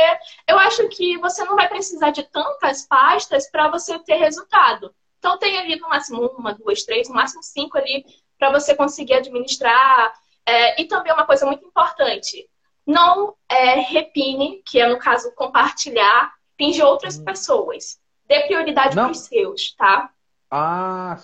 [0.49, 4.95] eu acho que você não vai precisar de tantas pastas para você ter resultado.
[5.18, 8.05] Então tem ali no máximo uma, duas, três, no máximo cinco ali
[8.38, 10.12] para você conseguir administrar.
[10.45, 12.49] É, e também uma coisa muito importante,
[12.85, 16.33] não é, repine, que é no caso compartilhar
[16.70, 17.25] de outras hum.
[17.25, 17.98] pessoas.
[18.27, 20.11] Dê prioridade para os seus, tá?
[20.51, 21.18] Ah,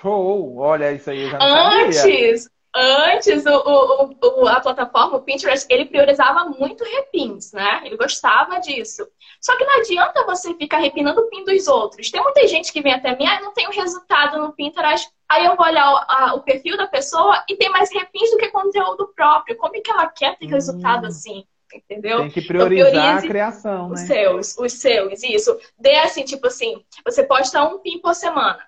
[0.00, 0.58] show!
[0.58, 3.14] Olha, isso aí Antes, sabia.
[3.14, 7.82] antes o, o, o, a plataforma, o Pinterest, ele priorizava muito repins, né?
[7.84, 9.06] Ele gostava disso.
[9.40, 12.10] Só que não adianta você ficar repinando o pin dos outros.
[12.10, 15.10] Tem muita gente que vem até mim, ah, não tem o resultado no Pinterest.
[15.28, 18.36] Aí eu vou olhar o, a, o perfil da pessoa e tem mais repins do
[18.38, 19.56] que conteúdo próprio.
[19.56, 20.50] Como é que ela quer ter hum.
[20.50, 21.46] resultado assim?
[21.76, 22.18] Entendeu?
[22.20, 23.94] Tem que priorizar então, a criação, né?
[23.94, 25.58] Os seus, os seus, isso.
[25.78, 28.64] Dê assim, tipo assim, você posta um PIN por semana.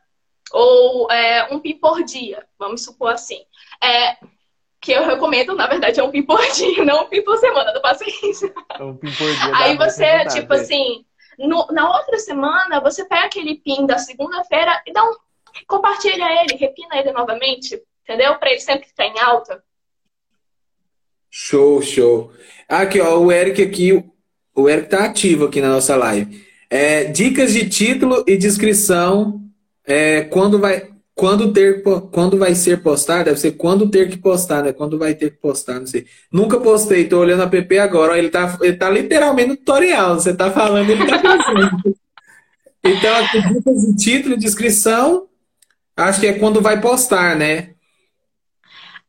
[0.52, 3.40] ou é, um PIN por dia, vamos supor assim.
[3.82, 4.16] É,
[4.80, 7.80] que eu recomendo, na verdade, é um PIN por dia, não um PIN por semana,
[7.80, 8.52] faça isso.
[8.78, 9.56] É um PIN por dia.
[9.56, 11.04] Aí você, tipo assim,
[11.38, 15.14] no, na outra semana, você pega aquele PIN da segunda-feira e dá um.
[15.66, 18.36] compartilha ele, repina ele novamente, entendeu?
[18.38, 19.62] Para ele sempre ficar em alta.
[21.34, 22.30] Show, show.
[22.68, 24.04] Aqui, ó, o Eric aqui,
[24.54, 26.44] o Eric tá ativo aqui na nossa live.
[26.68, 29.40] É, dicas de título e descrição
[29.86, 34.62] é, quando vai quando ter quando vai ser postado, deve ser quando ter que postar,
[34.62, 34.72] né?
[34.74, 36.04] Quando vai ter que postar, não sei.
[36.30, 40.16] Nunca postei, tô olhando a PP agora, ó, ele tá ele tá literalmente no tutorial,
[40.16, 41.96] você tá falando, ele tá fazendo.
[42.84, 45.28] então, aqui, dicas de título e descrição,
[45.96, 47.72] acho que é quando vai postar, né?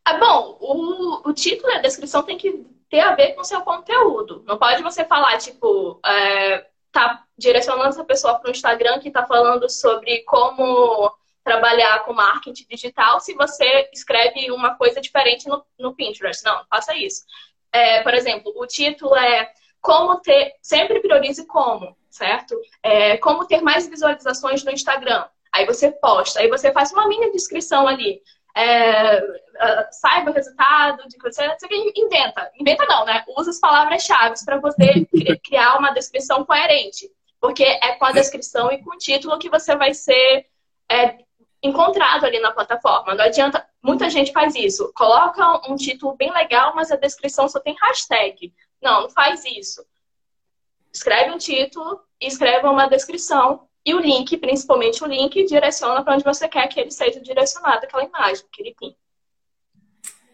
[0.04, 3.44] Ah, bom, o, o título e a descrição tem que ter a ver com o
[3.44, 4.44] seu conteúdo.
[4.46, 9.26] Não pode você falar, tipo, é, tá direcionando essa pessoa para o Instagram que está
[9.26, 11.10] falando sobre como
[11.42, 16.44] trabalhar com marketing digital se você escreve uma coisa diferente no, no Pinterest.
[16.44, 17.24] Não, não faça isso.
[17.72, 22.58] É, por exemplo, o título é como ter, sempre priorize como, certo?
[22.82, 25.26] É, como ter mais visualizações no Instagram.
[25.52, 28.22] Aí você posta, aí você faz uma mini descrição ali
[28.54, 32.50] é, é, saiba o resultado de você, você inventa.
[32.58, 33.24] Inventa não, né?
[33.36, 35.06] Usa as palavras-chave para você
[35.42, 37.10] criar uma descrição coerente.
[37.40, 40.46] Porque é com a descrição e com o título que você vai ser
[40.88, 41.18] é,
[41.62, 43.14] encontrado ali na plataforma.
[43.14, 43.66] Não adianta.
[43.82, 44.90] Muita gente faz isso.
[44.94, 48.54] Coloca um título bem legal, mas a descrição só tem hashtag.
[48.80, 49.84] Não, não faz isso.
[50.92, 56.14] Escreve um título e escreva uma descrição e o link, principalmente o link, direciona para
[56.14, 58.94] onde você quer que ele seja direcionado, aquela imagem, aquele pin.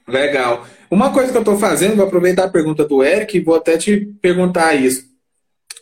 [0.07, 0.67] Legal.
[0.91, 3.77] Uma coisa que eu estou fazendo, vou aproveitar a pergunta do Eric e vou até
[3.77, 5.05] te perguntar isso.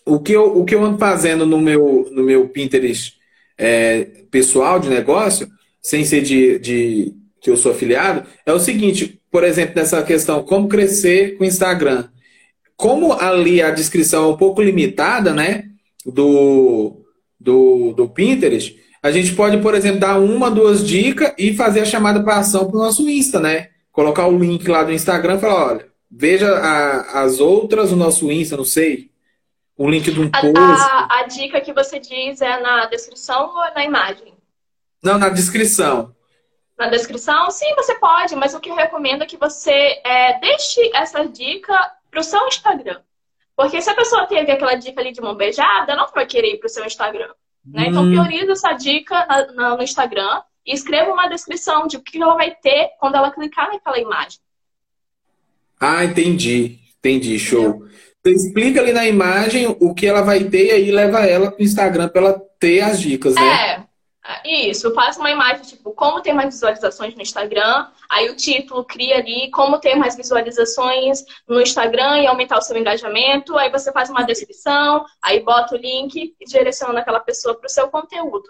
[0.04, 3.18] O que eu, o que eu ando fazendo no meu, no meu Pinterest
[3.58, 5.48] é, pessoal de negócio,
[5.82, 10.42] sem ser de, de que eu sou afiliado, é o seguinte, por exemplo, nessa questão,
[10.42, 12.08] como crescer com o Instagram.
[12.76, 15.64] Como ali a descrição é um pouco limitada, né?
[16.06, 16.97] Do,
[17.38, 21.84] do, do Pinterest, a gente pode, por exemplo, dar uma, duas dicas e fazer a
[21.84, 23.70] chamada para ação para o nosso Insta, né?
[23.92, 28.30] Colocar o link lá do Instagram e falar, olha, veja a, as outras no nosso
[28.30, 29.10] Insta, não sei.
[29.76, 30.56] O link de um a, post.
[30.56, 34.34] A, a, dica que você diz é na descrição ou na imagem?
[35.02, 36.12] Não, na descrição.
[36.76, 40.90] Na descrição, sim, você pode, mas o que eu recomendo é que você é, deixe
[40.94, 41.74] essa dica
[42.10, 43.00] para o seu Instagram.
[43.58, 46.54] Porque se a pessoa teve aquela dica ali de mão beijada, ela não vai querer
[46.54, 47.28] ir para o seu Instagram.
[47.66, 47.86] Né?
[47.88, 48.10] Então, hum.
[48.10, 52.36] prioriza essa dica na, na, no Instagram e escreva uma descrição de o que ela
[52.36, 54.38] vai ter quando ela clicar naquela imagem.
[55.80, 56.78] Ah, entendi.
[57.00, 57.82] Entendi, show.
[58.24, 61.60] Você explica ali na imagem o que ela vai ter e aí leva ela para
[61.60, 63.72] o Instagram para ela ter as dicas, né?
[63.72, 63.84] É,
[64.44, 69.16] isso, faça uma imagem tipo como ter mais visualizações no Instagram, aí o título cria
[69.16, 74.10] ali como ter mais visualizações no Instagram e aumentar o seu engajamento, aí você faz
[74.10, 78.44] uma descrição, aí bota o link e direciona aquela pessoa para o seu conteúdo.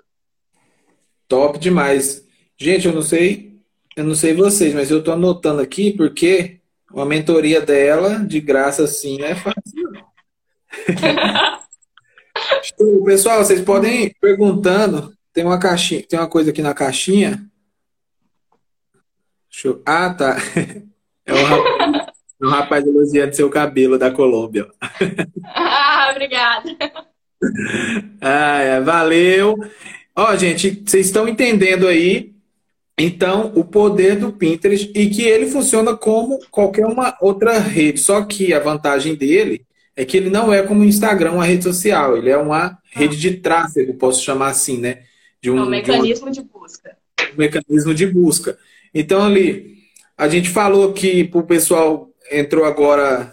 [1.29, 2.27] Top demais.
[2.57, 3.61] Gente, eu não sei,
[3.95, 6.59] eu não sei vocês, mas eu estou anotando aqui porque
[6.93, 9.93] uma mentoria dela de graça assim é fácil.
[13.05, 17.45] Pessoal, vocês podem ir perguntando tem uma caixinha, tem uma coisa aqui na caixinha.
[19.65, 19.83] Eu...
[19.85, 20.37] Ah, tá.
[21.29, 22.07] É um rapaz,
[22.41, 24.67] é um rapaz elogiando seu cabelo da Colômbia.
[25.45, 26.75] Ah, obrigada.
[28.19, 29.59] Ah, é, valeu.
[30.17, 32.33] Ó, gente, vocês estão entendendo aí,
[32.99, 38.01] então, o poder do Pinterest e que ele funciona como qualquer uma outra rede.
[38.01, 39.65] Só que a vantagem dele
[39.95, 42.17] é que ele não é como o Instagram, uma rede social.
[42.17, 45.03] Ele é uma rede de tráfego, posso chamar assim, né?
[45.41, 46.97] De um, é um mecanismo de, um, de busca.
[47.33, 48.59] Um mecanismo de busca.
[48.93, 49.79] Então, ali,
[50.17, 53.33] a gente falou que para o pessoal entrou agora.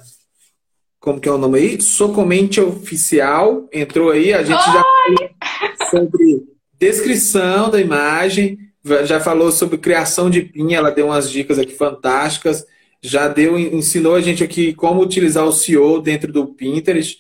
[1.00, 1.82] Como que é o nome aí?
[1.82, 4.34] Socomente Oficial entrou aí.
[4.34, 4.74] A gente Oi!
[4.74, 6.44] já falou sobre
[6.80, 8.58] descrição da imagem,
[9.06, 12.66] já falou sobre criação de pinha, ela deu umas dicas aqui fantásticas.
[13.02, 17.20] Já deu, ensinou a gente aqui como utilizar o SEO dentro do Pinterest.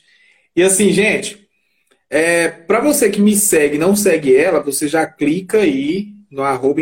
[0.55, 1.44] E assim, gente,
[2.15, 6.79] é, para você que me segue não segue ela, você já clica aí no arroba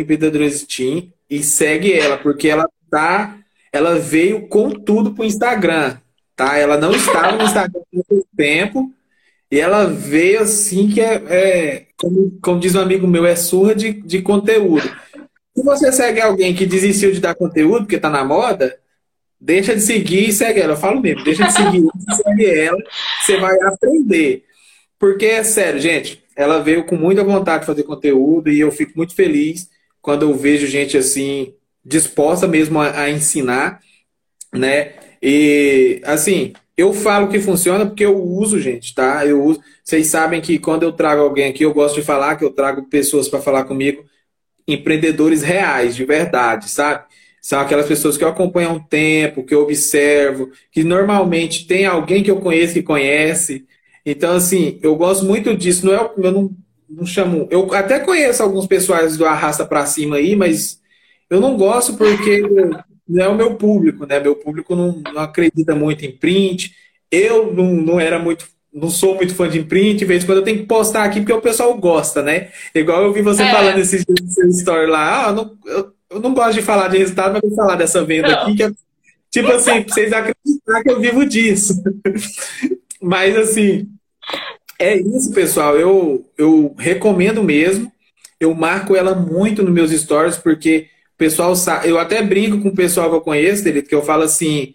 [0.48, 3.36] Steam e segue ela, porque ela tá.
[3.72, 5.96] Ela veio com tudo pro Instagram.
[6.36, 6.56] Tá?
[6.56, 8.92] Ela não estava no Instagram há muito tempo.
[9.50, 13.74] E ela veio assim que é, é como, como, diz um amigo meu, é surra
[13.74, 14.88] de, de conteúdo.
[15.56, 18.78] Se você segue alguém que desistiu de dar conteúdo porque tá na moda,
[19.40, 20.74] deixa de seguir e segue ela.
[20.74, 22.78] Eu falo mesmo, deixa de seguir e segue ela,
[23.20, 24.44] você vai aprender.
[25.04, 28.94] Porque é sério, gente, ela veio com muita vontade de fazer conteúdo e eu fico
[28.96, 29.68] muito feliz
[30.00, 31.52] quando eu vejo gente assim
[31.84, 33.80] disposta mesmo a, a ensinar,
[34.50, 34.94] né?
[35.22, 39.26] E assim, eu falo que funciona porque eu uso, gente, tá?
[39.26, 39.60] Eu uso.
[39.84, 42.88] Vocês sabem que quando eu trago alguém aqui, eu gosto de falar que eu trago
[42.88, 44.06] pessoas para falar comigo,
[44.66, 47.04] empreendedores reais, de verdade, sabe?
[47.42, 51.84] São aquelas pessoas que eu acompanho há um tempo, que eu observo, que normalmente tem
[51.84, 53.66] alguém que eu conheço que conhece.
[54.04, 55.86] Então, assim, eu gosto muito disso.
[55.86, 56.50] Não é, eu não,
[56.88, 57.48] não chamo.
[57.50, 60.80] Eu até conheço alguns pessoais do Arrasta para Cima aí, mas
[61.30, 62.42] eu não gosto porque
[63.08, 64.20] não é o meu público, né?
[64.20, 66.72] Meu público não, não acredita muito em print.
[67.10, 70.38] Eu não, não era muito não sou muito fã de print, de vez em quando
[70.38, 72.48] eu tenho que postar aqui porque o pessoal gosta, né?
[72.74, 73.50] Igual eu vi você é.
[73.52, 76.88] falando esses dias no seu story lá, ah, não, eu, eu, não gosto de falar
[76.88, 78.38] de resultado, mas vou falar dessa venda não.
[78.40, 78.72] aqui, que é,
[79.30, 81.80] tipo assim, pra vocês acreditarem que eu vivo disso.
[83.04, 83.88] Mas assim,
[84.78, 85.76] é isso, pessoal.
[85.76, 87.92] Eu, eu recomendo mesmo.
[88.40, 91.88] Eu marco ela muito nos meus stories, porque o pessoal sabe.
[91.88, 94.74] Eu até brinco com o pessoal que eu conheço, dele, que eu falo assim: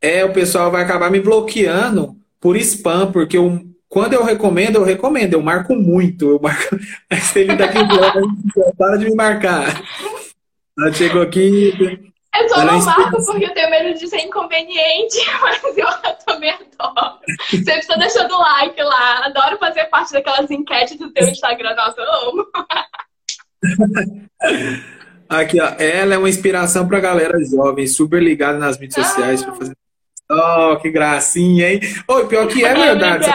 [0.00, 4.84] é, o pessoal vai acabar me bloqueando por spam, porque eu, quando eu recomendo, eu
[4.84, 6.30] recomendo, eu marco muito.
[6.30, 6.76] Eu marco.
[7.10, 7.78] Mas ele daqui
[8.76, 9.82] para de me marcar.
[10.78, 11.72] Ela chegou aqui.
[12.36, 15.86] Eu só não marco porque eu tenho medo de ser inconveniente, mas eu
[16.26, 17.18] também adoro.
[17.48, 19.26] Sempre estou deixando like lá.
[19.26, 21.74] Adoro fazer parte daquelas enquetes do teu Instagram.
[21.74, 22.46] Nossa, eu amo.
[25.28, 25.74] Aqui, ó.
[25.78, 29.08] Ela é uma inspiração pra galera jovem, super ligada nas mídias ah.
[29.08, 29.76] sociais para fazer.
[30.30, 31.80] Oh, que gracinha, hein?
[32.08, 33.26] Oh, pior que é verdade.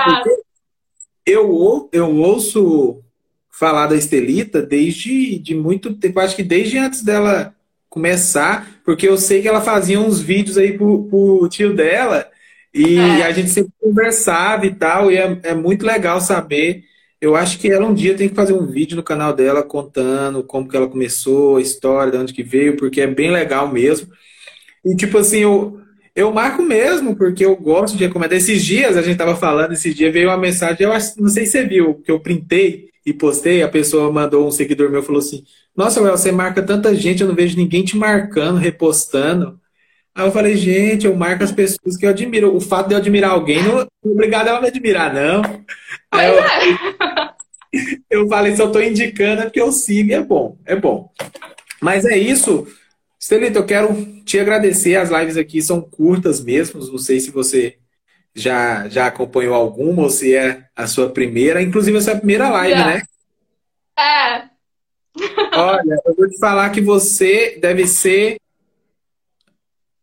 [1.25, 3.01] eu, eu ouço
[3.49, 7.53] falar da Estelita desde de muito tempo, acho que desde antes dela
[7.89, 12.27] começar, porque eu sei que ela fazia uns vídeos aí pro, pro tio dela
[12.73, 13.23] e é.
[13.23, 16.83] a gente sempre conversava e tal, e é, é muito legal saber
[17.21, 20.43] eu acho que ela um dia tem que fazer um vídeo no canal dela contando
[20.43, 24.07] como que ela começou, a história, de onde que veio, porque é bem legal mesmo.
[24.85, 25.81] E tipo assim, eu,
[26.15, 28.37] eu marco mesmo, porque eu gosto de recomendar.
[28.37, 31.45] Esses dias, a gente tava falando, esse dia veio uma mensagem, eu acho, não sei
[31.45, 35.19] se você viu, que eu printei e postei, a pessoa mandou, um seguidor meu falou
[35.19, 35.43] assim,
[35.75, 39.59] nossa, Well, você marca tanta gente, eu não vejo ninguém te marcando, repostando.
[40.13, 42.55] Aí eu falei, gente, eu marco as pessoas que eu admiro.
[42.55, 45.41] O fato de eu admirar alguém não é obrigado ela me admirar, não.
[46.11, 47.33] Aí eu, é.
[48.09, 51.11] eu falei, se eu estou indicando é porque eu sigo, é bom, é bom.
[51.81, 52.67] Mas é isso.
[53.19, 53.93] Estelita, eu quero
[54.25, 54.95] te agradecer.
[54.95, 56.79] As lives aqui são curtas mesmo.
[56.85, 57.77] Não sei se você
[58.35, 61.61] já, já acompanhou alguma ou se é a sua primeira.
[61.61, 62.95] Inclusive, a sua primeira live, yeah.
[62.95, 63.01] né?
[63.97, 64.49] É.
[65.57, 68.37] Olha, eu vou te falar que você deve ser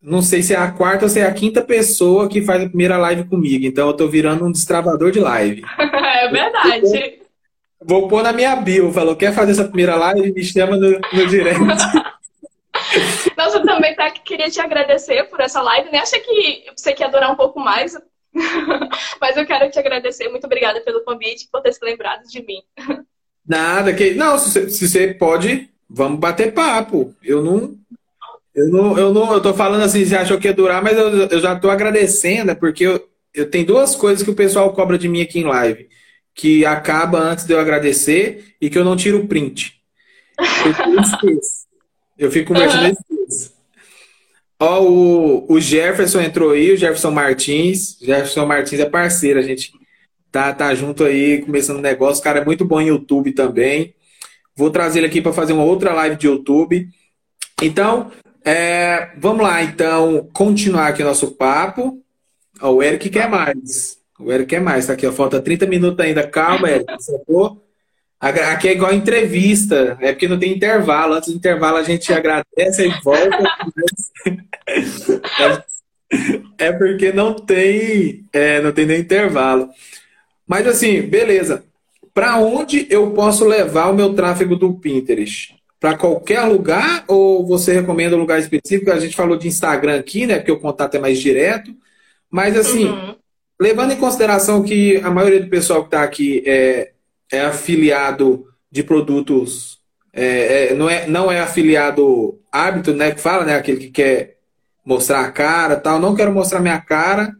[0.07, 2.69] não sei se é a quarta ou se é a quinta pessoa que faz a
[2.69, 3.65] primeira live comigo.
[3.67, 5.65] Então eu tô virando um destravador de live.
[5.81, 7.19] é verdade.
[7.81, 8.93] Vou, vou pôr na minha bio.
[8.93, 10.33] Falou, quer fazer essa primeira live?
[10.33, 11.59] Me chama no, no direct.
[13.37, 15.91] Nossa, eu também tá, queria te agradecer por essa live.
[15.91, 15.99] Né?
[15.99, 17.97] Acha que você quer durar um pouco mais,
[19.21, 20.29] mas eu quero te agradecer.
[20.29, 22.63] Muito obrigada pelo convite, por ter se lembrado de mim.
[23.47, 27.15] Nada, que não, se você, se você pode, vamos bater papo.
[27.23, 27.77] Eu não,
[28.55, 31.29] eu não, eu não, eu tô falando assim, você achou que ia durar, mas eu,
[31.29, 34.99] eu já tô agradecendo, é porque eu, eu tenho duas coisas que o pessoal cobra
[34.99, 35.89] de mim aqui em live,
[36.35, 39.81] que acaba antes de eu agradecer e que eu não tiro o print.
[41.23, 41.37] Eu.
[42.19, 43.27] Eu fico conversando uhum.
[44.59, 47.99] Ó, o, o Jefferson entrou aí, o Jefferson Martins.
[48.01, 49.73] Jefferson Martins é parceiro, a gente
[50.33, 52.21] tá, tá junto aí, começando o negócio.
[52.21, 53.95] O cara é muito bom em YouTube também.
[54.55, 56.89] Vou trazer ele aqui para fazer uma outra live de YouTube.
[57.63, 58.11] Então,
[58.45, 62.03] é, vamos lá, então, continuar aqui o nosso papo.
[62.61, 63.99] Ó, o Eric quer mais.
[64.19, 64.87] O Eric quer mais.
[64.87, 66.27] Tá aqui, ó, falta 30 minutos ainda.
[66.27, 66.87] Calma, Eric.
[68.19, 71.15] Aqui é igual entrevista, é porque não tem intervalo.
[71.15, 73.43] Antes do intervalo a gente agradece e volta.
[76.59, 79.69] é porque não tem, é, não tem nem intervalo.
[80.47, 81.65] Mas assim, beleza.
[82.15, 85.57] Para onde eu posso levar o meu tráfego do Pinterest?
[85.79, 88.91] para qualquer lugar ou você recomenda um lugar específico?
[88.91, 90.37] A gente falou de Instagram aqui, né?
[90.39, 91.75] Porque o contato é mais direto.
[92.31, 93.15] Mas assim, uhum.
[93.61, 96.93] levando em consideração que a maioria do pessoal que está aqui é,
[97.33, 99.81] é afiliado de produtos,
[100.13, 103.13] é, é, não, é, não é afiliado hábito, né?
[103.13, 103.55] Que fala, né?
[103.55, 104.39] Aquele que quer
[104.85, 105.99] mostrar a cara tal.
[105.99, 107.35] Não quero mostrar minha cara.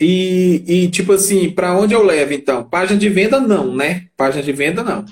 [0.00, 2.64] E, e tipo assim, para onde eu levo então?
[2.64, 4.08] Página de venda não, né?
[4.16, 5.04] Página de venda não.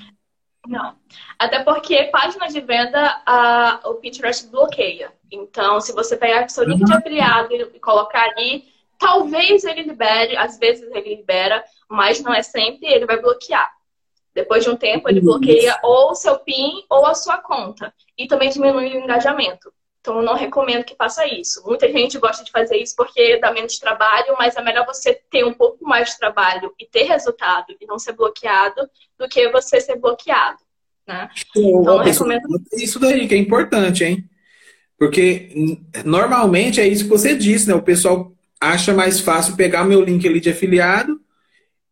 [0.66, 0.94] Não.
[1.38, 5.12] Até porque página de venda a, o Pinterest bloqueia.
[5.30, 8.64] Então, se você pegar seu link de afiliado e colocar ali,
[9.02, 13.68] talvez ele libere, às vezes ele libera, mas não é sempre, ele vai bloquear.
[14.32, 17.92] Depois de um tempo, ele bloqueia ou o seu PIN ou a sua conta.
[18.16, 19.72] E também diminui o engajamento.
[20.00, 21.62] Então, eu não recomendo que faça isso.
[21.66, 25.44] Muita gente gosta de fazer isso porque dá menos trabalho, mas é melhor você ter
[25.44, 28.88] um pouco mais de trabalho e ter resultado e não ser bloqueado
[29.18, 30.58] do que você ser bloqueado.
[31.06, 31.28] Né?
[31.56, 32.48] Então, eu recomendo.
[32.72, 34.24] Isso daí que é importante, hein?
[34.96, 35.50] Porque
[36.04, 37.74] normalmente é isso que você disse, né?
[37.74, 38.32] O pessoal
[38.62, 41.20] acha mais fácil pegar meu link ali de afiliado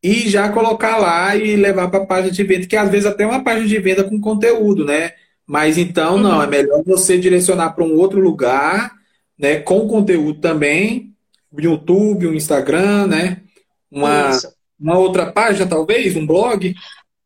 [0.01, 3.25] e já colocar lá e levar para a página de venda, que às vezes até
[3.25, 5.12] é uma página de venda com conteúdo, né?
[5.45, 6.43] Mas então não, uhum.
[6.43, 8.93] é melhor você direcionar para um outro lugar,
[9.37, 9.59] né?
[9.61, 11.12] Com conteúdo também,
[11.51, 13.43] o YouTube, o Instagram, né?
[13.91, 14.31] Uma,
[14.79, 16.73] uma outra página, talvez, um blog.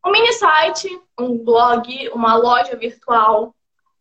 [0.04, 0.88] Um mini site,
[1.20, 3.54] um blog, uma loja virtual,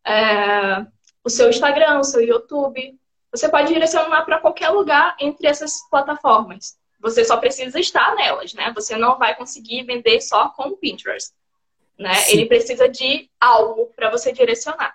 [0.08, 0.86] é,
[1.24, 2.98] o seu Instagram, o seu YouTube.
[3.34, 6.78] Você pode direcionar para qualquer lugar entre essas plataformas.
[7.02, 8.72] Você só precisa estar nelas, né?
[8.76, 11.32] Você não vai conseguir vender só com o Pinterest.
[11.98, 12.12] Né?
[12.30, 14.94] Ele precisa de algo para você direcionar.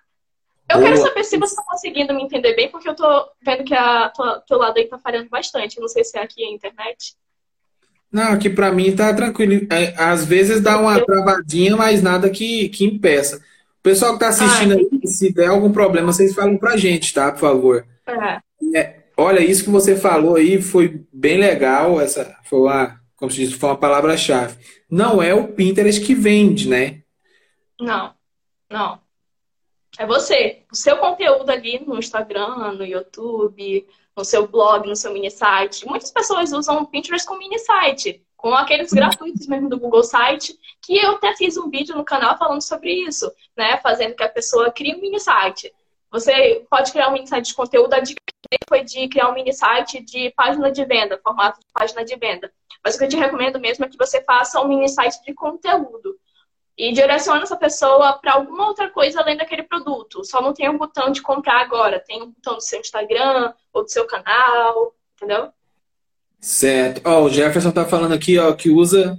[0.70, 0.88] Eu Boa.
[0.88, 4.10] quero saber se você está conseguindo me entender bem, porque eu estou vendo que a
[4.10, 5.80] tua, teu lado aí está falhando bastante.
[5.80, 7.16] Não sei se é aqui a internet.
[8.10, 9.66] Não, aqui para mim tá tranquilo.
[9.70, 13.36] É, às vezes dá uma travadinha, mas nada que, que impeça.
[13.36, 17.32] O pessoal que está assistindo aí, se der algum problema, vocês falam pra gente, tá?
[17.32, 17.86] Por favor.
[18.74, 19.02] É.
[19.16, 22.00] Olha, isso que você falou aí foi bem legal.
[22.00, 24.56] Essa foi uma, como se diz, foi uma palavra-chave.
[24.90, 27.02] Não é o Pinterest que vende, né?
[27.80, 28.14] Não,
[28.70, 29.00] não.
[29.98, 30.62] É você.
[30.70, 33.86] O seu conteúdo ali no Instagram, no YouTube,
[34.16, 35.86] no seu blog, no seu mini site.
[35.86, 40.56] Muitas pessoas usam o Pinterest como mini site, com aqueles gratuitos mesmo do Google Site,
[40.80, 43.78] que eu até fiz um vídeo no canal falando sobre isso, né?
[43.78, 45.72] Fazendo que a pessoa crie um mini site.
[46.10, 48.22] Você pode criar um mini site de conteúdo, a dica
[48.68, 52.50] foi de criar um mini site de página de venda, formato de página de venda.
[52.82, 55.34] Mas o que eu te recomendo mesmo é que você faça um mini site de
[55.34, 56.16] conteúdo
[56.76, 60.24] e direcione essa pessoa para alguma outra coisa além daquele produto.
[60.24, 63.82] Só não tem um botão de comprar agora, tem um botão do seu Instagram ou
[63.82, 65.50] do seu canal, entendeu?
[66.40, 67.02] Certo.
[67.04, 69.18] Ó, o Jefferson tá falando aqui, ó, que usa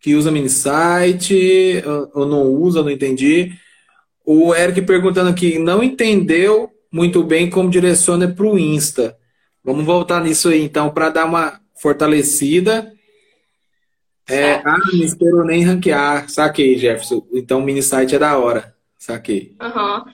[0.00, 1.82] que usa mini site,
[2.14, 3.52] ou não usa, não entendi.
[4.32, 9.18] O Eric perguntando aqui, não entendeu muito bem como direciona para o Insta.
[9.64, 12.94] Vamos voltar nisso aí, então, para dar uma fortalecida.
[14.28, 16.30] É, ah, não esperou nem ranquear.
[16.30, 17.26] Saquei, Jefferson.
[17.32, 18.72] Então o mini site é da hora.
[18.96, 19.56] Saquei.
[19.60, 20.04] Uhum.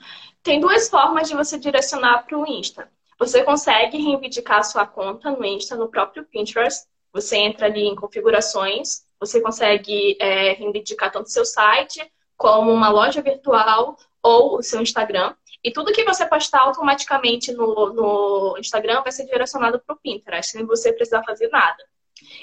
[0.41, 2.89] Tem duas formas de você direcionar para o Insta.
[3.19, 6.87] Você consegue reivindicar sua conta no Insta, no próprio Pinterest.
[7.13, 12.01] Você entra ali em configurações, você consegue é, reivindicar tanto seu site
[12.35, 13.95] como uma loja virtual
[14.27, 15.33] ou o seu Instagram.
[15.63, 20.51] E tudo que você postar automaticamente no, no Instagram vai ser direcionado para o Pinterest,
[20.51, 21.81] sem você precisar fazer nada.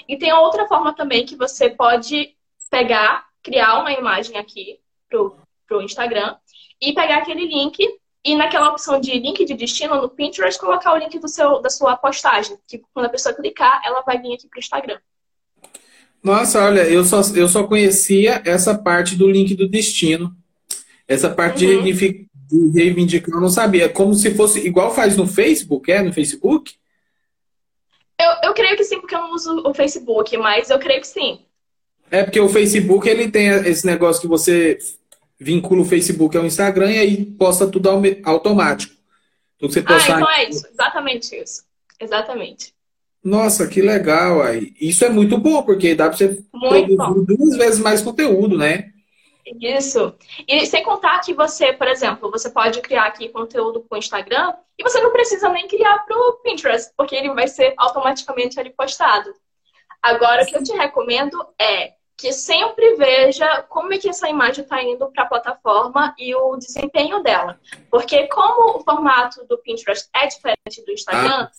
[0.07, 2.35] E tem outra forma também que você pode
[2.71, 6.35] pegar, criar uma imagem aqui pro, pro Instagram
[6.81, 7.77] e pegar aquele link
[8.23, 11.69] e naquela opção de link de destino no Pinterest colocar o link do seu, da
[11.69, 14.97] sua postagem, que quando a pessoa clicar, ela vai vir aqui pro Instagram.
[16.23, 20.35] Nossa, olha, eu só, eu só conhecia essa parte do link do destino.
[21.07, 21.83] Essa parte uhum.
[21.83, 22.27] de,
[22.73, 23.89] reivindicar eu não sabia.
[23.89, 26.01] Como se fosse igual faz no Facebook, é?
[26.01, 26.73] No Facebook?
[28.19, 31.07] Eu, eu creio que sim, porque eu não uso o Facebook, mas eu creio que
[31.07, 31.39] sim.
[32.09, 34.77] É porque o Facebook ele tem esse negócio que você
[35.39, 37.89] vincula o Facebook ao Instagram e aí posta tudo
[38.23, 38.95] automático.
[39.57, 40.15] Então, você postar...
[40.15, 41.63] Ah, então é isso, exatamente isso.
[41.99, 42.73] Exatamente.
[43.23, 44.73] Nossa, que legal aí.
[44.79, 47.23] Isso é muito bom, porque dá para você muito produzir bom.
[47.23, 48.91] duas vezes mais conteúdo, né?
[49.45, 50.15] Isso.
[50.47, 54.53] E sem contar que você, por exemplo, você pode criar aqui conteúdo para o Instagram
[54.77, 58.71] e você não precisa nem criar para o Pinterest, porque ele vai ser automaticamente ali
[58.71, 59.31] postado.
[60.01, 64.63] Agora, o que eu te recomendo é que sempre veja como é que essa imagem
[64.63, 67.59] está indo para a plataforma e o desempenho dela.
[67.91, 71.51] Porque como o formato do Pinterest é diferente do Instagram, ah.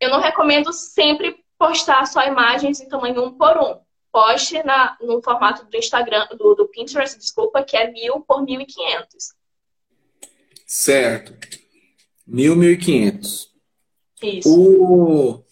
[0.00, 3.80] eu não recomendo sempre postar só imagens em tamanho um por um
[4.12, 8.60] poste na, no formato do Instagram, do, do Pinterest, desculpa, que é mil por mil
[8.60, 9.34] e quinhentos.
[10.66, 11.34] Certo.
[12.26, 13.50] Mil, mil e quinhentos.
[14.22, 14.48] Isso.
[14.48, 15.44] O...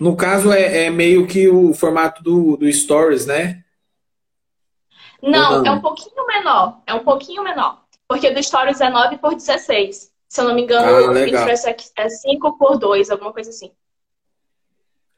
[0.00, 3.62] No caso, é, é, meio que o formato do, do Stories, né?
[5.22, 6.82] Não, não, é um pouquinho menor.
[6.86, 7.84] É um pouquinho menor.
[8.08, 10.12] Porque do Stories é 9 por 16.
[10.28, 11.66] Se eu não me engano, ah, o Pinterest
[11.96, 13.70] é 5 por 2, alguma coisa assim.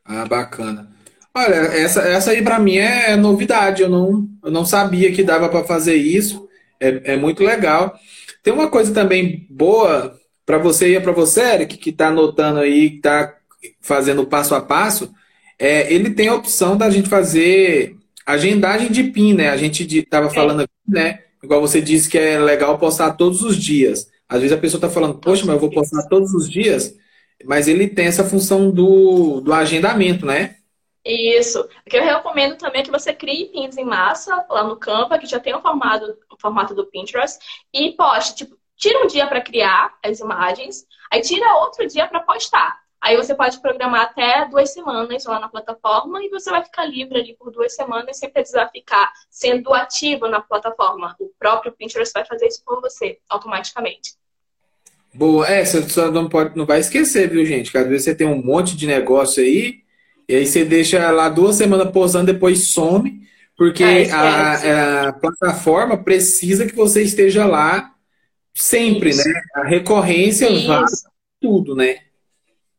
[0.04, 0.97] Ah, bacana.
[1.38, 3.82] Olha, essa, essa aí para mim é novidade.
[3.82, 6.48] Eu não, eu não sabia que dava para fazer isso.
[6.80, 7.96] É, é muito legal.
[8.42, 12.90] Tem uma coisa também boa para você e para você, Eric, que está anotando aí,
[12.90, 13.36] que está
[13.80, 15.12] fazendo passo a passo.
[15.56, 19.50] É, ele tem a opção da gente fazer agendagem de PIN, né?
[19.50, 21.20] A gente estava falando aqui, né?
[21.42, 24.08] Igual você disse que é legal postar todos os dias.
[24.28, 26.94] Às vezes a pessoa está falando, poxa, mas eu vou postar todos os dias,
[27.44, 30.56] mas ele tem essa função do, do agendamento, né?
[31.08, 31.60] Isso.
[31.62, 35.18] O que eu recomendo também é que você crie pins em massa lá no Canva,
[35.18, 37.38] que já tem o formato, o formato do Pinterest,
[37.72, 42.20] e poste, tipo, tira um dia para criar as imagens, aí tira outro dia para
[42.20, 42.78] postar.
[43.00, 47.18] Aí você pode programar até duas semanas lá na plataforma e você vai ficar livre
[47.18, 51.16] ali por duas semanas sem precisar ficar sendo ativo na plataforma.
[51.18, 54.14] O próprio Pinterest vai fazer isso por você automaticamente.
[55.14, 57.76] Boa, é, você não, pode, não vai esquecer, viu, gente?
[57.76, 59.80] Às vezes você tem um monte de negócio aí,
[60.28, 63.26] e aí você deixa lá duas semanas posando, depois some,
[63.56, 67.94] porque é, a, a, plataforma precisa que você esteja lá
[68.54, 69.26] sempre, Isso.
[69.26, 69.40] né?
[69.54, 70.86] A recorrência vale
[71.40, 72.00] tudo, né?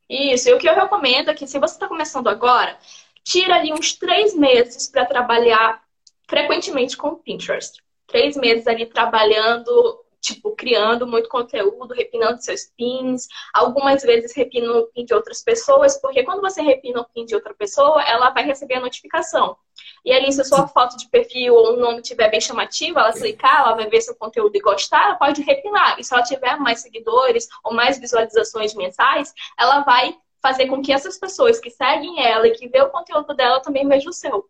[0.10, 2.78] Isso, e o que eu recomendo é que se você está começando agora,
[3.24, 5.82] tira ali uns três meses para trabalhar
[6.28, 7.82] frequentemente com o Pinterest.
[8.08, 13.28] Três meses ali trabalhando tipo, criando muito conteúdo, repinando seus pins.
[13.54, 17.36] Algumas vezes repino o pin de outras pessoas, porque quando você repina o pin de
[17.36, 19.58] outra pessoa, ela vai receber a notificação.
[20.04, 23.14] E ali, se a sua foto de perfil ou um nome estiver bem chamativo, ela
[23.14, 26.00] clicar, ela vai ver seu conteúdo e gostar, ela pode repinar.
[26.00, 30.92] E se ela tiver mais seguidores ou mais visualizações mensais, ela vai fazer com que
[30.92, 34.50] essas pessoas que seguem ela e que vê o conteúdo dela também vejam o seu.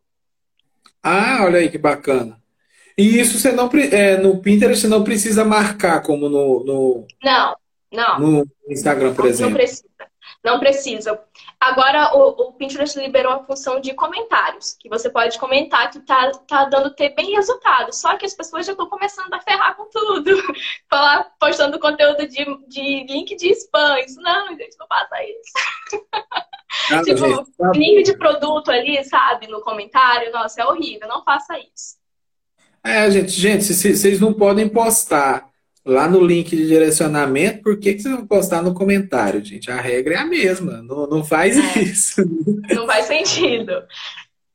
[1.01, 2.39] Ah, olha aí que bacana.
[2.99, 7.55] E isso você não é, no Pinterest você não precisa marcar como no, no não
[7.93, 9.51] não no Instagram por não, exemplo.
[9.51, 9.89] Não precisa,
[10.43, 11.23] não precisa.
[11.57, 16.29] Agora o, o, Pinterest liberou a função de comentários, que você pode comentar que tá,
[16.45, 17.95] tá dando ter bem resultado.
[17.95, 20.31] Só que as pessoas já estão começando a ferrar com tudo,
[20.91, 23.97] falar postando conteúdo de, de link de spam.
[23.99, 25.53] Isso não, gente, não faça isso.
[26.91, 31.23] Ah, tipo, gente, tá link de produto ali, sabe, no comentário, nossa, é horrível, não
[31.23, 31.98] faça isso.
[32.83, 35.49] É, gente, gente, se, vocês não podem postar
[35.85, 39.71] lá no link de direcionamento, por que, que vocês vão postar no comentário, gente?
[39.71, 42.21] A regra é a mesma, não, não faz é, isso.
[42.73, 43.83] Não faz sentido.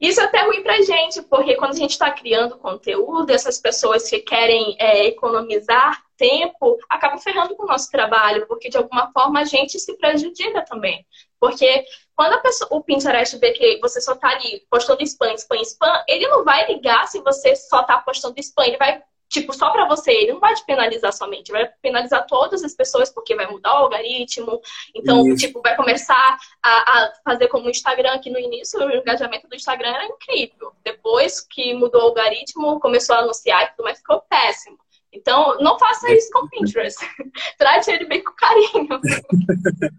[0.00, 4.08] Isso é até ruim pra gente, porque quando a gente está criando conteúdo, essas pessoas
[4.08, 9.40] que querem é, economizar tempo acabam ferrando com o nosso trabalho, porque de alguma forma
[9.40, 11.04] a gente se prejudica também.
[11.40, 11.84] Porque
[12.16, 16.28] quando pessoa, o Pinterest vê que você só tá ali postando spam, spam, spam, ele
[16.28, 18.64] não vai ligar se você só tá postando spam.
[18.64, 20.12] Ele vai, tipo, só para você.
[20.12, 21.50] Ele não vai te penalizar somente.
[21.50, 24.60] Vai penalizar todas as pessoas porque vai mudar o algoritmo.
[24.94, 25.46] Então, Isso.
[25.46, 29.56] tipo, vai começar a, a, fazer como o Instagram, que no início o engajamento do
[29.56, 30.72] Instagram era incrível.
[30.84, 34.78] Depois que mudou o algoritmo, começou a anunciar e tudo mais, ficou péssimo.
[35.14, 36.98] Então, não faça isso com o Pinterest.
[37.56, 38.88] Trate ele bem com carinho.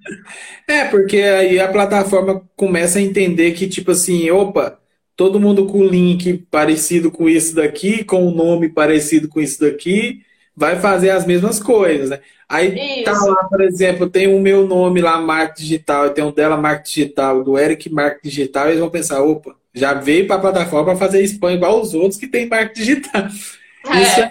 [0.68, 4.80] É, porque aí a plataforma começa a entender que, tipo assim, opa,
[5.16, 10.22] todo mundo com link parecido com isso daqui, com o nome parecido com isso daqui,
[10.56, 12.20] vai fazer as mesmas coisas, né?
[12.50, 13.26] Aí tá isso.
[13.26, 17.02] tá lá, por exemplo, tem o meu nome lá, Marketing Digital, tem o dela Marketing
[17.02, 20.96] Digital, do Eric Marketing Digital, eles vão pensar, opa, já veio para a plataforma para
[20.96, 23.28] fazer spam igual os outros que tem marketing digital.
[23.88, 24.02] É.
[24.02, 24.30] Isso é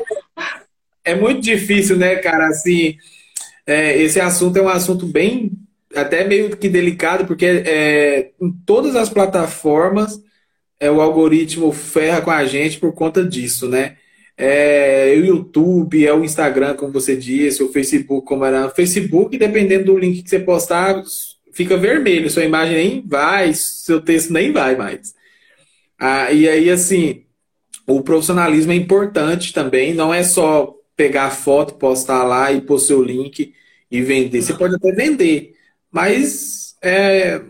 [1.05, 2.48] é muito difícil, né, cara?
[2.48, 2.96] Assim,
[3.66, 5.52] é, esse assunto é um assunto bem,
[5.94, 10.20] até meio que delicado, porque é, em todas as plataformas
[10.80, 13.96] é, o algoritmo ferra com a gente por conta disso, né?
[14.36, 18.66] É, o YouTube, é o Instagram, como você disse, o Facebook, como era.
[18.66, 21.02] O Facebook, dependendo do link que você postar,
[21.52, 25.14] fica vermelho, sua imagem nem vai, seu texto nem vai mais.
[25.98, 27.22] Ah, e aí, assim,
[27.86, 32.78] o profissionalismo é importante também, não é só pegar a foto, postar lá e pôr
[32.78, 33.55] seu link
[33.90, 34.42] e vender.
[34.42, 35.55] Você pode até vender,
[35.90, 37.40] mas é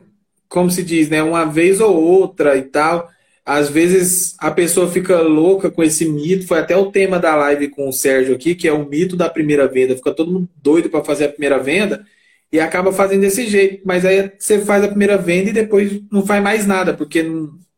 [0.49, 1.23] como se diz, né?
[1.23, 3.11] Uma vez ou outra e tal.
[3.45, 6.47] Às vezes a pessoa fica louca com esse mito.
[6.47, 9.29] Foi até o tema da live com o Sérgio aqui, que é o mito da
[9.29, 9.97] primeira venda.
[9.97, 12.07] Fica todo mundo doido para fazer a primeira venda
[12.53, 13.83] e acaba fazendo desse jeito.
[13.85, 17.25] Mas aí você faz a primeira venda e depois não faz mais nada, porque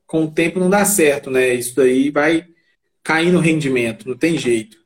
[0.06, 1.54] com o tempo não dá certo, né?
[1.54, 2.46] Isso daí vai
[3.02, 4.76] cair no rendimento, não tem jeito.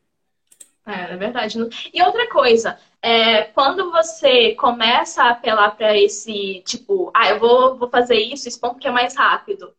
[0.91, 1.59] É, é verdade.
[1.95, 7.77] E outra coisa, é, quando você começa a apelar para esse tipo, ah, eu vou,
[7.77, 9.73] vou fazer isso, isso porque é mais rápido.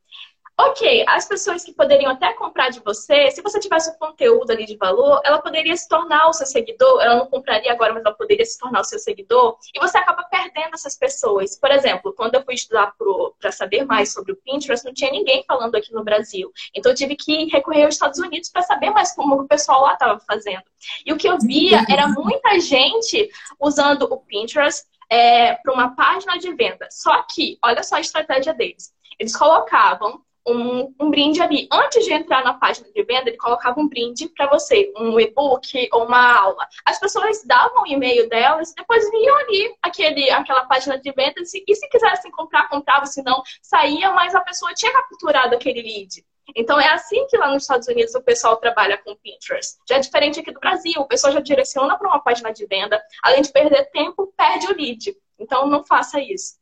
[0.64, 4.66] Ok, as pessoas que poderiam até comprar de você, se você tivesse um conteúdo ali
[4.66, 7.02] de valor, ela poderia se tornar o seu seguidor.
[7.02, 9.58] Ela não compraria agora, mas ela poderia se tornar o seu seguidor.
[9.74, 11.58] E você acaba perdendo essas pessoas.
[11.60, 12.94] Por exemplo, quando eu fui estudar
[13.40, 16.52] para saber mais sobre o Pinterest, não tinha ninguém falando aqui no Brasil.
[16.76, 19.94] Então eu tive que recorrer aos Estados Unidos para saber mais como o pessoal lá
[19.94, 20.64] estava fazendo.
[21.04, 26.38] E o que eu via era muita gente usando o Pinterest é, para uma página
[26.38, 26.88] de venda.
[26.92, 28.94] Só que, olha só a estratégia deles.
[29.18, 31.68] Eles colocavam um, um, brinde ali.
[31.72, 35.90] Antes de entrar na página de venda, ele colocava um brinde para você, um e-book
[35.92, 36.68] ou uma aula.
[36.86, 41.46] As pessoas davam o e-mail delas, depois vinham ali aquele, aquela página de venda e
[41.46, 46.26] se, se quisessem comprar, comprava, se não, saía, mas a pessoa tinha capturado aquele lead.
[46.56, 49.78] Então é assim que lá nos Estados Unidos o pessoal trabalha com Pinterest.
[49.88, 53.02] Já é diferente aqui do Brasil, o pessoal já direciona para uma página de venda,
[53.24, 55.16] além de perder tempo, perde o lead.
[55.40, 56.61] Então não faça isso.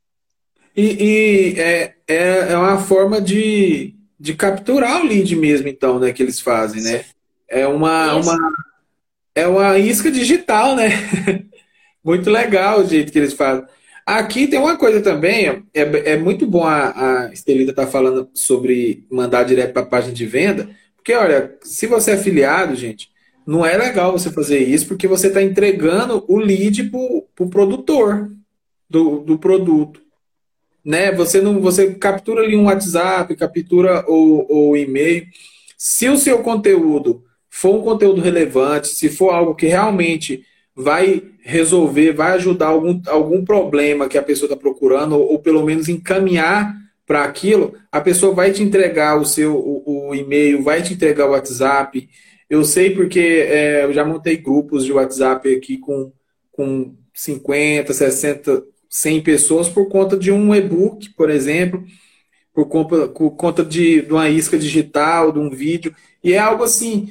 [0.76, 6.12] E, e é, é, é, uma forma de, de capturar o lead mesmo, então, né,
[6.12, 7.06] que eles fazem, né?
[7.48, 8.38] É uma, uma,
[9.34, 10.90] é uma isca digital, né?
[12.04, 13.66] muito legal o jeito que eles fazem.
[14.06, 18.30] Aqui tem uma coisa também, é, é muito bom a, a Estelita estar tá falando
[18.34, 23.10] sobre mandar direto para a página de venda, porque, olha, se você é afiliado, gente,
[23.46, 27.50] não é legal você fazer isso, porque você está entregando o lead para o pro
[27.50, 28.32] produtor
[28.90, 30.02] do, do produto
[30.84, 31.12] né?
[31.12, 35.28] Você não, você captura ali um WhatsApp, captura o, o e-mail.
[35.78, 40.44] Se o seu conteúdo for um conteúdo relevante, se for algo que realmente
[40.76, 45.66] vai resolver, vai ajudar algum, algum problema que a pessoa está procurando, ou, ou, pelo
[45.66, 46.74] menos encaminhar
[47.06, 51.28] para aquilo, a pessoa vai te entregar o seu o, o e-mail, vai te entregar
[51.28, 52.08] o WhatsApp.
[52.50, 56.12] Eu sei porque é, eu já montei grupos de WhatsApp aqui com,
[56.52, 61.84] com 50, 60 100 pessoas por conta de um e-book, por exemplo,
[62.54, 65.96] por conta, por conta de, de, uma isca digital, de um vídeo.
[66.24, 67.10] E é algo assim.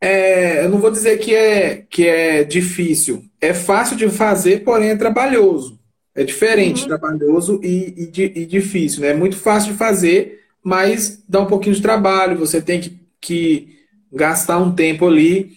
[0.00, 3.24] É, eu não vou dizer que é, que é difícil.
[3.40, 5.78] É fácil de fazer, porém é trabalhoso.
[6.14, 6.88] É diferente, uhum.
[6.88, 9.02] trabalhoso e, e, e, difícil.
[9.02, 9.08] Né?
[9.08, 12.38] É muito fácil de fazer, mas dá um pouquinho de trabalho.
[12.38, 13.78] Você tem que, que
[14.12, 15.52] gastar um tempo ali.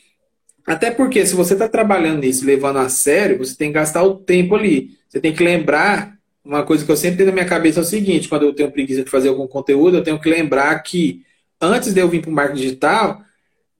[0.72, 4.15] Até porque, se você está trabalhando nisso, levando a sério, você tem que gastar o
[4.15, 4.91] tempo ali.
[5.09, 7.86] Você tem que lembrar, uma coisa que eu sempre tenho na minha cabeça é o
[7.86, 11.24] seguinte, quando eu tenho preguiça de fazer algum conteúdo, eu tenho que lembrar que
[11.59, 13.22] antes de eu vir para o marketing digital,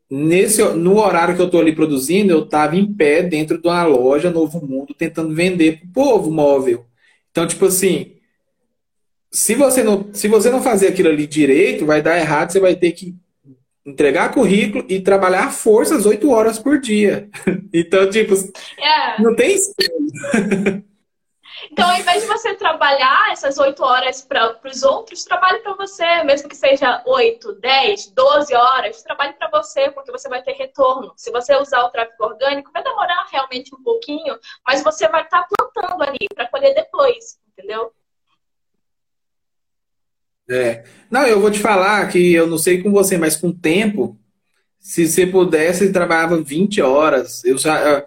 [0.10, 3.86] nesse, no horário que eu estou ali produzindo, eu estava em pé dentro de uma
[3.86, 6.86] loja Novo Mundo, tentando vender para o povo móvel.
[7.32, 8.16] Então, tipo assim,
[9.32, 12.76] se você, não, se você não fazer aquilo ali direito, vai dar errado, você vai
[12.76, 13.16] ter que
[13.86, 17.30] entregar currículo e trabalhar forças oito horas por dia.
[17.74, 18.34] Então, tipo.
[18.78, 19.22] É.
[19.22, 19.56] não tem
[21.72, 26.24] Então, ao invés de você trabalhar essas oito horas para os outros, trabalhe para você,
[26.24, 31.14] mesmo que seja oito, dez, doze horas, trabalhe para você, porque você vai ter retorno.
[31.16, 35.44] Se você usar o tráfego orgânico, vai demorar realmente um pouquinho, mas você vai estar
[35.44, 37.94] tá plantando ali para colher depois, entendeu?
[40.52, 40.84] É.
[41.10, 44.18] Não, eu vou te falar que eu não sei com você, mas com o tempo,
[44.80, 47.44] se você pudesse, trabalhava 20 horas.
[47.46, 48.06] Eu já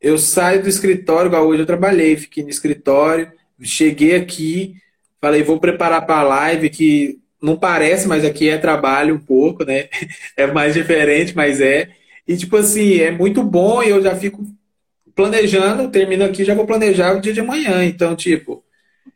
[0.00, 3.32] eu saio do escritório, igual hoje eu trabalhei, fiquei no escritório,
[3.62, 4.76] cheguei aqui,
[5.20, 9.64] falei, vou preparar para a live, que não parece, mas aqui é trabalho um pouco,
[9.64, 9.88] né?
[10.36, 11.90] É mais diferente, mas é.
[12.28, 14.44] E, tipo assim, é muito bom e eu já fico
[15.14, 17.84] planejando, termino aqui, já vou planejar o dia de amanhã.
[17.84, 18.64] Então, tipo,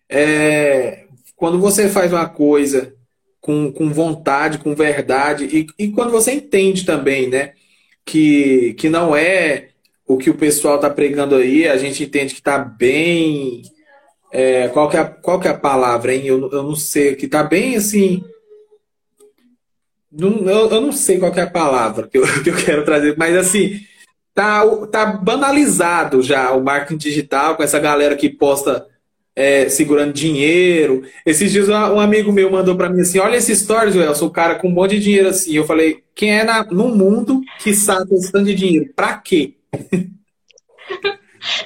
[0.08, 1.06] é,
[1.40, 2.94] quando você faz uma coisa
[3.40, 7.54] com, com vontade, com verdade, e, e quando você entende também, né,
[8.04, 9.70] que, que não é
[10.06, 13.62] o que o pessoal está pregando aí, a gente entende que está bem.
[14.30, 16.26] É, qual, que é, qual que é a palavra, hein?
[16.26, 18.22] Eu, eu não sei, que está bem assim.
[20.12, 22.84] Não, eu, eu, não sei qual que é a palavra que eu, que eu quero
[22.84, 23.80] trazer, mas assim,
[24.34, 28.86] tá, tá banalizado já o marketing digital com essa galera que posta
[29.34, 31.02] é, segurando dinheiro.
[31.24, 34.56] Esses dias um amigo meu mandou para mim assim: Olha esse stories, Welson, o cara
[34.56, 35.54] com um monte de dinheiro assim.
[35.54, 38.92] Eu falei: Quem é na, no mundo que sabe esse tanto de dinheiro?
[38.94, 39.56] Para quê?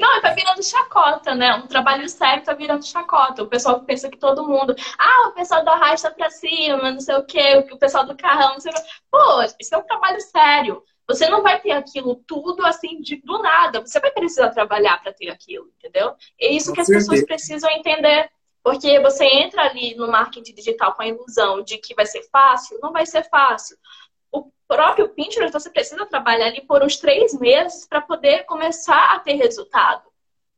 [0.01, 1.53] Não, tá virando chacota, né?
[1.55, 3.43] Um trabalho sério tá virando chacota.
[3.43, 4.75] O pessoal pensa que todo mundo.
[4.97, 8.53] Ah, o pessoal da rasta pra cima, não sei o quê, o pessoal do carrão,
[8.53, 8.83] não sei o quê.
[9.11, 10.83] Pô, isso é um trabalho sério.
[11.07, 13.81] Você não vai ter aquilo tudo assim de, do nada.
[13.81, 16.15] Você vai precisar trabalhar para ter aquilo, entendeu?
[16.41, 18.31] É isso Com que as pessoas precisam entender.
[18.63, 22.79] Porque você entra ali no marketing digital com a ilusão de que vai ser fácil,
[22.81, 23.77] não vai ser fácil
[24.67, 29.35] próprio Pinterest, você precisa trabalhar ali por uns três meses para poder começar a ter
[29.35, 30.03] resultado.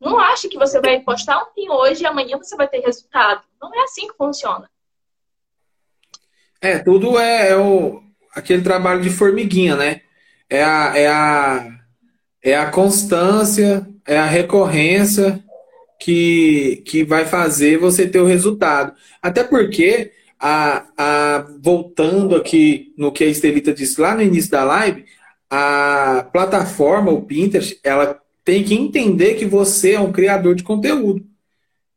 [0.00, 3.42] Não ache que você vai postar um pin hoje e amanhã você vai ter resultado.
[3.60, 4.70] Não é assim que funciona.
[6.60, 10.02] É, tudo é, é o, aquele trabalho de formiguinha, né?
[10.48, 11.68] É a, é, a,
[12.42, 15.42] é a constância, é a recorrência
[16.00, 18.94] que, que vai fazer você ter o resultado.
[19.20, 24.64] Até porque a, a, voltando aqui no que a Estelita disse lá no início da
[24.64, 25.04] live,
[25.50, 31.24] a plataforma, o Pinterest, ela tem que entender que você é um criador de conteúdo.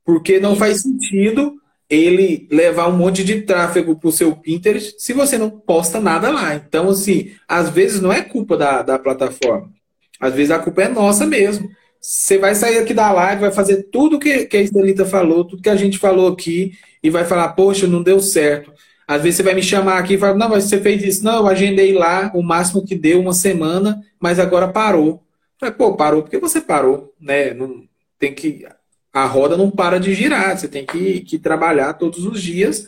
[0.03, 1.58] Porque não faz sentido
[1.89, 6.29] ele levar um monte de tráfego para o seu Pinterest se você não posta nada
[6.29, 6.55] lá.
[6.55, 9.71] Então, assim, às vezes não é culpa da, da plataforma.
[10.19, 11.69] Às vezes a culpa é nossa mesmo.
[11.99, 15.61] Você vai sair aqui da live, vai fazer tudo que, que a Estelita falou, tudo
[15.63, 18.71] que a gente falou aqui, e vai falar, poxa, não deu certo.
[19.07, 21.23] Às vezes você vai me chamar aqui e falar, não, mas você fez isso.
[21.25, 25.23] Não, eu agendei lá o máximo que deu, uma semana, mas agora parou.
[25.59, 27.53] Falei, pô, parou porque você parou, né?
[27.53, 27.83] Não,
[28.19, 28.65] tem que.
[29.11, 32.87] A roda não para de girar, você tem que, que trabalhar todos os dias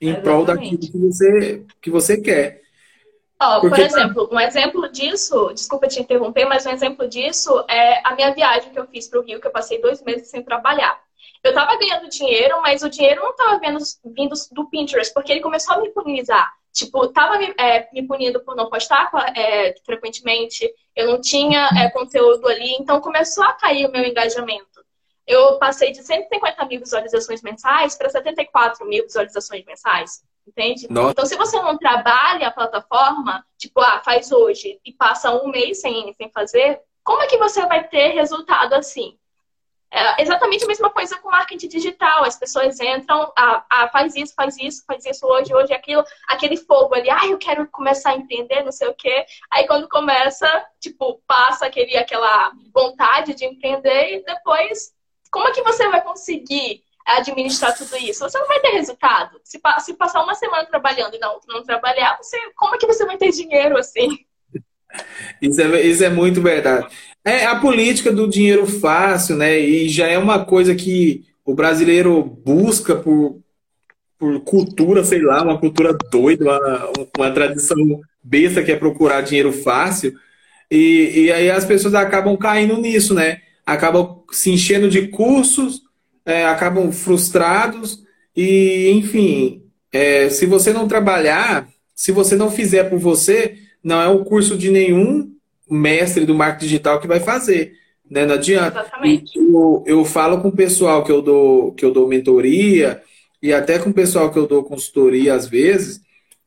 [0.00, 0.22] em Exatamente.
[0.22, 2.62] prol daquilo que você, que você quer.
[3.42, 3.76] Oh, Porque...
[3.76, 8.32] Por exemplo, um exemplo disso, desculpa te interromper, mas um exemplo disso é a minha
[8.32, 11.00] viagem que eu fiz para o Rio, que eu passei dois meses sem trabalhar.
[11.42, 13.60] Eu estava ganhando dinheiro, mas o dinheiro não estava
[14.04, 16.52] vindo do Pinterest, porque ele começou a me punizar.
[16.72, 21.90] Tipo, tava me, é, me punindo por não postar é, frequentemente, eu não tinha é,
[21.90, 24.71] conteúdo ali, então começou a cair o meu engajamento.
[25.26, 30.22] Eu passei de 150 mil visualizações mensais para 74 mil visualizações mensais.
[30.46, 30.88] Entende?
[30.90, 31.12] Nossa.
[31.12, 35.80] Então, se você não trabalha a plataforma, tipo, ah, faz hoje e passa um mês
[35.80, 39.16] sem, sem fazer, como é que você vai ter resultado assim?
[39.94, 42.24] É exatamente a mesma coisa com marketing digital.
[42.24, 46.56] As pessoas entram, ah, ah, faz isso, faz isso, faz isso hoje, hoje aquilo, aquele
[46.56, 49.26] fogo ali, ah, eu quero começar a empreender, não sei o quê.
[49.50, 50.48] Aí quando começa,
[50.80, 54.94] tipo, passa aquele, aquela vontade de empreender e depois,
[55.32, 59.40] como é que você vai conseguir administrar tudo isso, você não vai ter resultado.
[59.42, 63.16] Se, se passar uma semana trabalhando e não, trabalhar, você, como é que você vai
[63.16, 64.18] ter dinheiro assim?
[65.40, 66.86] Isso é, isso é muito verdade.
[67.24, 69.58] É a política do dinheiro fácil, né?
[69.58, 73.40] E já é uma coisa que o brasileiro busca por,
[74.18, 77.78] por cultura, sei lá, uma cultura doida, uma, uma tradição
[78.22, 80.12] besta que é procurar dinheiro fácil.
[80.70, 83.40] E, e aí as pessoas acabam caindo nisso, né?
[83.64, 85.82] Acabam se enchendo de cursos,
[86.24, 88.02] é, acabam frustrados
[88.36, 94.08] e, enfim, é, se você não trabalhar, se você não fizer por você, não é
[94.08, 95.30] o curso de nenhum
[95.70, 97.74] mestre do marketing digital que vai fazer.
[98.10, 98.26] Né?
[98.26, 98.80] Não adianta.
[98.80, 99.38] Exatamente.
[99.38, 103.02] Eu, eu falo com o pessoal que eu dou que eu dou mentoria
[103.42, 106.00] e até com o pessoal que eu dou consultoria às vezes,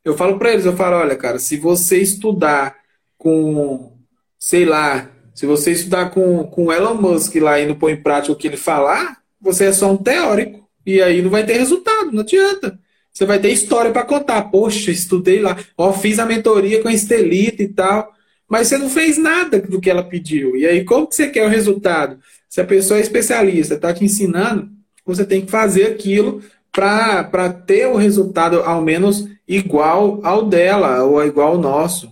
[0.04, 2.76] eu falo para eles, eu falo, olha, cara, se você estudar
[3.18, 3.98] com,
[4.38, 8.32] sei lá, se você estudar com, com Elon Musk lá e não põe em prática
[8.32, 10.66] o que ele falar, você é só um teórico.
[10.86, 12.80] E aí não vai ter resultado, não adianta.
[13.12, 14.44] Você vai ter história para contar.
[14.44, 18.14] Poxa, estudei lá, ó, fiz a mentoria com a Estelita e tal.
[18.48, 20.56] Mas você não fez nada do que ela pediu.
[20.56, 22.18] E aí, como que você quer o resultado?
[22.48, 24.70] Se a pessoa é especialista, está te ensinando,
[25.06, 31.22] você tem que fazer aquilo para ter o resultado ao menos igual ao dela ou
[31.26, 32.10] igual ao nosso.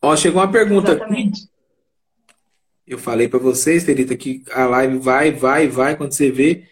[0.00, 1.42] Ó, chegou uma pergunta Exatamente.
[1.42, 1.57] aqui.
[2.88, 6.64] Eu falei para vocês, Terita, que a live vai, vai, vai quando você vê.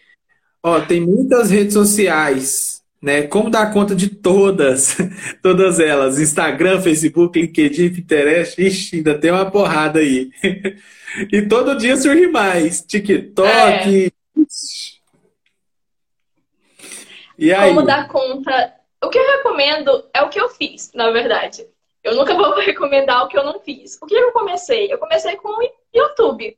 [0.63, 3.21] Ó, tem muitas redes sociais, né?
[3.21, 4.97] Como dar conta de todas,
[5.43, 6.19] todas elas?
[6.19, 10.31] Instagram, Facebook, LinkedIn, Pinterest, ixi, ainda tem uma porrada aí.
[11.31, 12.81] e todo dia surge mais.
[12.81, 13.47] TikTok.
[13.47, 14.11] É.
[17.37, 17.69] E aí?
[17.69, 18.73] Como dar conta?
[19.03, 21.63] O que eu recomendo é o que eu fiz, na verdade.
[22.07, 23.97] Eu nunca vou recomendar o que eu não fiz.
[24.01, 24.91] O que eu comecei?
[24.91, 26.57] Eu comecei com o YouTube.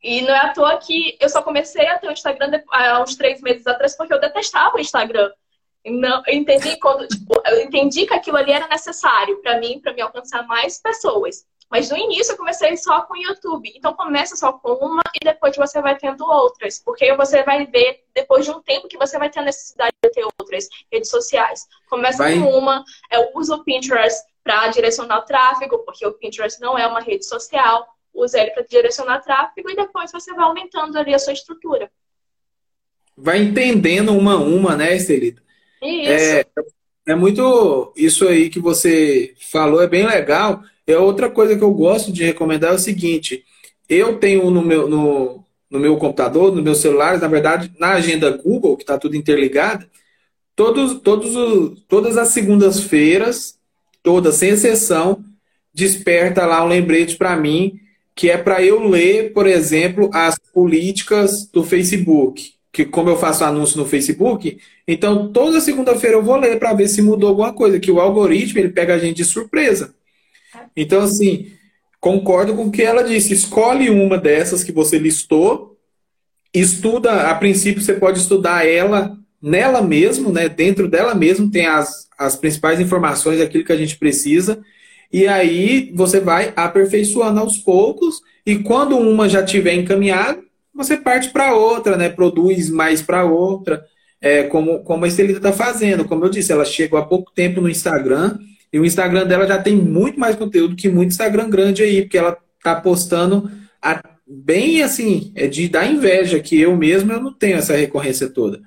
[0.00, 3.16] E não é à toa que eu só comecei a ter o Instagram há uns
[3.16, 5.32] três meses atrás porque eu detestava o Instagram.
[5.84, 9.92] Não, eu entendi quando, tipo, eu entendi que aquilo ali era necessário para mim, para
[9.92, 11.44] me alcançar mais pessoas.
[11.68, 13.72] Mas no início eu comecei só com o YouTube.
[13.74, 16.78] Então começa só com uma e depois você vai tendo outras.
[16.78, 20.10] Porque você vai ver, depois de um tempo, que você vai ter a necessidade de
[20.10, 21.66] ter outras redes sociais.
[21.88, 22.38] Começa vai...
[22.38, 26.86] com uma, eu uso o Pinterest para direcionar o tráfego, porque o Pinterest não é
[26.86, 27.86] uma rede social.
[28.14, 31.90] Usa ele para direcionar tráfego e depois você vai aumentando ali a sua estrutura.
[33.16, 35.42] Vai entendendo uma a uma, né, Estelita?
[35.82, 36.10] Isso.
[36.10, 36.44] É,
[37.06, 40.62] é muito isso aí que você falou, é bem legal.
[40.86, 43.44] É outra coisa que eu gosto de recomendar é o seguinte:
[43.88, 48.30] eu tenho no meu, no, no meu computador, no meu celular, na verdade, na agenda
[48.30, 49.86] Google, que está tudo interligado,
[50.54, 53.58] todos, todos os, todas as segundas-feiras,
[54.02, 55.24] todas, sem exceção,
[55.72, 57.80] desperta lá um lembrete para mim,
[58.14, 62.54] que é para eu ler, por exemplo, as políticas do Facebook.
[62.72, 66.88] Que como eu faço anúncio no Facebook, então toda segunda-feira eu vou ler para ver
[66.88, 69.94] se mudou alguma coisa, que o algoritmo ele pega a gente de surpresa.
[70.74, 71.52] Então, assim,
[72.00, 73.34] concordo com o que ela disse.
[73.34, 75.76] Escolhe uma dessas que você listou,
[76.52, 80.48] estuda, a princípio você pode estudar ela nela mesmo, né?
[80.48, 84.62] Dentro dela mesmo tem as, as principais informações, aquilo que a gente precisa.
[85.12, 88.22] E aí você vai aperfeiçoando aos poucos.
[88.46, 90.40] E quando uma já tiver encaminhada,
[90.74, 92.08] você parte para outra, né?
[92.08, 93.84] Produz mais para outra.
[94.22, 96.04] é, como, como a Estelita está fazendo.
[96.04, 98.38] Como eu disse, ela chegou há pouco tempo no Instagram
[98.72, 102.16] e o Instagram dela já tem muito mais conteúdo que muito Instagram grande aí, porque
[102.16, 103.50] ela está postando
[103.82, 108.28] a, bem assim, é de dar inveja, que eu mesmo eu não tenho essa recorrência
[108.30, 108.60] toda.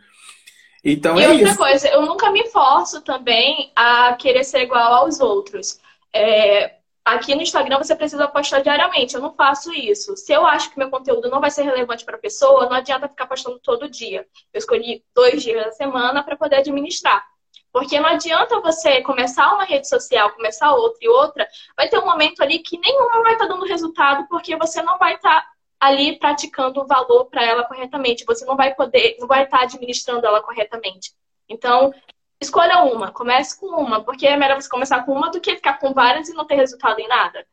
[0.86, 1.58] Então e é outra isso.
[1.58, 5.80] coisa, eu nunca me forço também a querer ser igual aos outros.
[6.14, 9.16] É, aqui no Instagram você precisa postar diariamente.
[9.16, 10.16] Eu não faço isso.
[10.16, 13.10] Se eu acho que meu conteúdo não vai ser relevante para a pessoa, não adianta
[13.10, 14.28] ficar postando todo dia.
[14.54, 17.26] Eu escolhi dois dias da semana para poder administrar.
[17.74, 22.06] Porque não adianta você começar uma rede social, começar outra e outra, vai ter um
[22.06, 25.48] momento ali que nenhuma vai estar tá dando resultado, porque você não vai estar tá
[25.80, 28.26] ali praticando o valor para ela corretamente.
[28.26, 31.12] Você não vai poder, não vai estar tá administrando ela corretamente.
[31.50, 31.94] Então,
[32.42, 35.80] escolha uma, comece com uma, porque é melhor você começar com uma do que ficar
[35.80, 37.46] com várias e não ter resultado em nada.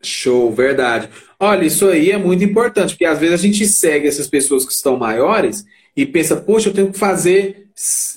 [0.00, 1.08] Show, verdade.
[1.40, 4.72] Olha, isso aí é muito importante, porque às vezes a gente segue essas pessoas que
[4.72, 5.64] estão maiores
[5.96, 7.68] e pensa, poxa, eu tenho que fazer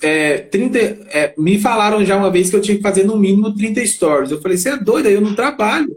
[0.01, 0.77] é, 30.
[1.09, 4.31] É, me falaram já uma vez que eu tinha que fazer no mínimo 30 stories.
[4.31, 5.95] Eu falei, você é doida, eu não trabalho.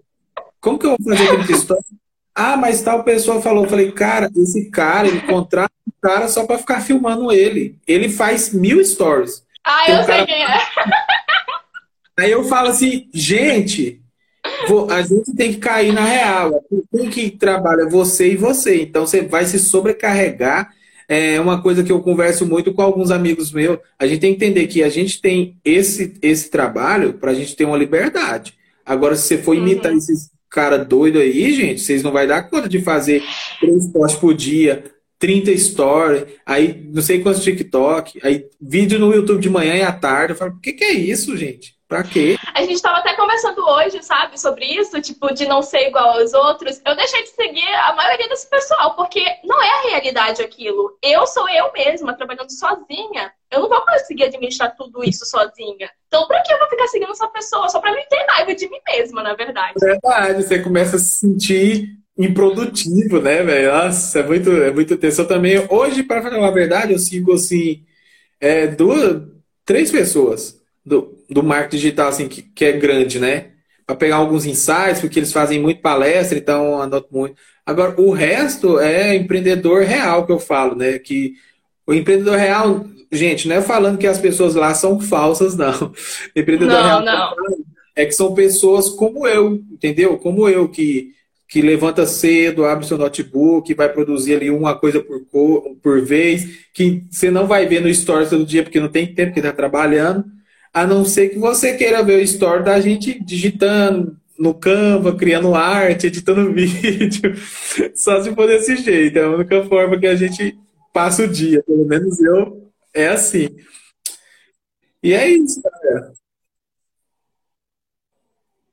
[0.61, 2.04] Como que eu vou fazer 30 stories?
[2.35, 3.65] Ah, mas tal pessoa falou.
[3.65, 7.79] Eu falei, cara, esse cara, ele contrata um cara só para ficar filmando ele.
[7.87, 9.45] Ele faz mil stories.
[9.65, 10.49] Ah, eu um sei quem é.
[12.17, 14.01] Aí eu falo assim, gente,
[14.91, 16.65] a gente tem que cair na real.
[16.91, 18.83] Quem que trabalha você e você.
[18.83, 20.71] Então você vai se sobrecarregar
[21.09, 23.79] é uma coisa que eu converso muito com alguns amigos meus.
[23.99, 27.55] A gente tem que entender que a gente tem esse, esse trabalho para a gente
[27.55, 28.55] ter uma liberdade.
[28.85, 29.99] Agora, se você for imitar uhum.
[29.99, 33.25] esses cara doido aí, gente, vocês não vai dar conta de fazer
[33.59, 34.85] três posts por dia,
[35.19, 39.91] 30 stories, aí não sei quantos TikTok, aí vídeo no YouTube de manhã e à
[39.91, 40.33] tarde.
[40.33, 41.74] Eu falo, o que, que é isso, gente?
[41.95, 42.37] Pra quê?
[42.53, 46.35] A gente estava até conversando hoje, sabe, sobre isso, tipo, de não ser igual aos
[46.35, 46.81] outros.
[46.85, 50.99] Eu deixei de seguir a maioria desse pessoal, porque não é a realidade aquilo.
[51.01, 53.31] Eu sou eu mesma, trabalhando sozinha.
[53.49, 55.89] Eu não vou conseguir administrar tudo isso sozinha.
[56.09, 57.69] Então, pra que eu vou ficar seguindo essa pessoa?
[57.69, 59.75] Só pra não ter raiva de mim mesma, na verdade.
[59.79, 63.73] Verdade, você começa a se sentir improdutivo, né, velho?
[63.73, 65.21] Nossa, é muito, é muito tenso.
[65.21, 67.85] Eu também, hoje, para falar a verdade, eu sigo, assim,
[68.41, 69.23] é, duas,
[69.65, 73.51] três pessoas do, do marketing digital, assim, que, que é grande, né?
[73.87, 77.35] Para pegar alguns insights, porque eles fazem muito palestra, então anoto muito.
[77.67, 80.99] Agora, o resto é empreendedor real que eu falo, né?
[80.99, 81.35] Que
[81.87, 85.87] o empreendedor real, gente, não é falando que as pessoas lá são falsas, não.
[85.87, 85.93] O
[86.39, 87.35] empreendedor não, real não.
[87.97, 90.19] é que são pessoas como eu, entendeu?
[90.19, 91.13] Como eu, que,
[91.49, 97.03] que levanta cedo, abre seu notebook, vai produzir ali uma coisa por, por vez, que
[97.11, 100.25] você não vai ver no stories todo dia porque não tem tempo que está trabalhando
[100.75, 105.55] a não ser que você queira ver o story da gente digitando no Canva, criando
[105.55, 107.35] arte, editando vídeo.
[107.95, 109.17] Só se for desse jeito.
[109.17, 110.59] É a única forma que a gente
[110.93, 111.63] passa o dia.
[111.63, 113.49] Pelo menos eu é assim.
[115.01, 116.13] E é isso, galera.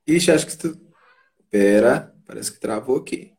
[0.07, 0.79] Ixi, acho que tu.
[1.51, 3.33] Pera, parece que travou aqui.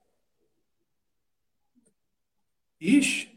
[2.81, 3.29] Ixi.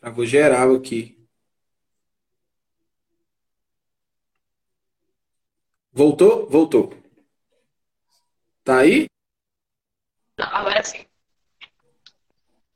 [0.00, 1.21] Travou geral aqui.
[5.92, 6.48] Voltou?
[6.48, 6.94] Voltou.
[8.64, 9.06] Tá aí?
[10.38, 11.04] Agora sim.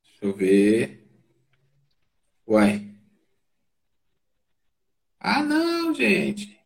[0.03, 1.03] Deixa eu ver.
[2.47, 2.95] Uai.
[5.19, 6.61] Ah, não, gente.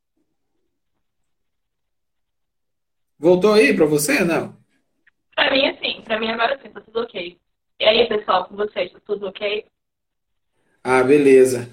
[3.18, 4.24] Voltou aí para você?
[4.24, 4.56] Não.
[5.34, 6.02] Para mim, sim.
[6.02, 6.70] Para mim, agora sim.
[6.70, 7.38] Tá tudo ok.
[7.78, 8.92] E aí, pessoal, com vocês?
[8.92, 9.66] Tá tudo ok?
[10.82, 11.70] Ah, beleza.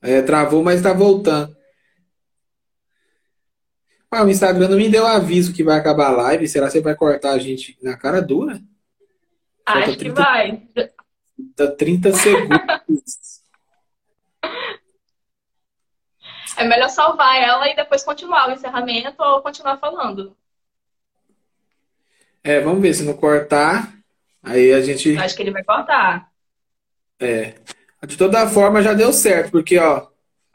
[0.00, 1.55] É, travou, mas tá voltando.
[4.16, 6.48] Ah, o Instagram não me deu aviso que vai acabar a live.
[6.48, 8.62] Será que você vai cortar a gente na cara dura?
[9.66, 10.62] Acho 30, que vai.
[11.54, 13.42] Tá 30 segundos.
[16.56, 20.34] É melhor salvar ela e depois continuar o encerramento ou continuar falando.
[22.42, 23.92] É, vamos ver se não cortar.
[24.42, 25.14] Aí a gente.
[25.18, 26.30] Acho que ele vai cortar.
[27.20, 27.52] É.
[28.06, 30.06] De toda forma, já deu certo, porque, ó,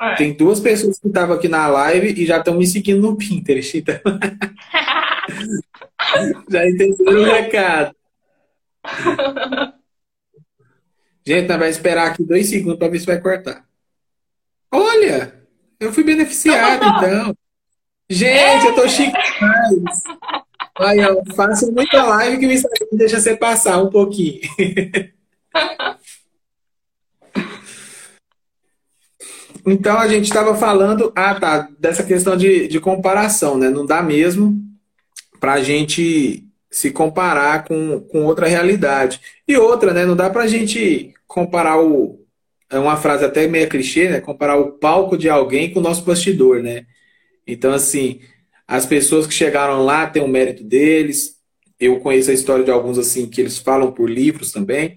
[0.01, 0.15] é.
[0.15, 3.77] Tem duas pessoas que estavam aqui na live e já estão me seguindo no Pinterest.
[3.77, 3.99] Então...
[6.49, 7.95] já entenderam o recado.
[11.25, 13.63] Gente, nós vamos esperar aqui dois segundos para ver se vai cortar.
[14.71, 15.35] Olha,
[15.79, 17.35] eu fui beneficiado, então.
[18.09, 20.01] Gente, eu tô chique demais.
[20.79, 24.41] Olha, eu faço muita live que o Instagram deixa você passar um pouquinho.
[29.65, 33.69] Então a gente estava falando, ah tá, dessa questão de, de comparação, né?
[33.69, 34.59] Não dá mesmo
[35.39, 39.19] para a gente se comparar com, com outra realidade.
[39.47, 40.05] E outra, né?
[40.05, 42.19] Não dá pra gente comparar o.
[42.69, 44.21] É uma frase até meio clichê, né?
[44.21, 46.85] Comparar o palco de alguém com o nosso bastidor, né?
[47.45, 48.21] Então, assim,
[48.65, 51.35] as pessoas que chegaram lá têm o mérito deles.
[51.77, 54.95] Eu conheço a história de alguns, assim, que eles falam por livros também.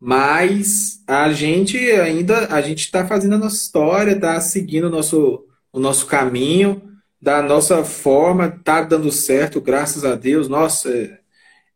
[0.00, 5.44] Mas a gente ainda, a gente está fazendo a nossa história, está seguindo o nosso,
[5.72, 6.82] o nosso caminho
[7.20, 10.48] da nossa forma, tá dando certo, graças a Deus.
[10.48, 10.88] Nossa,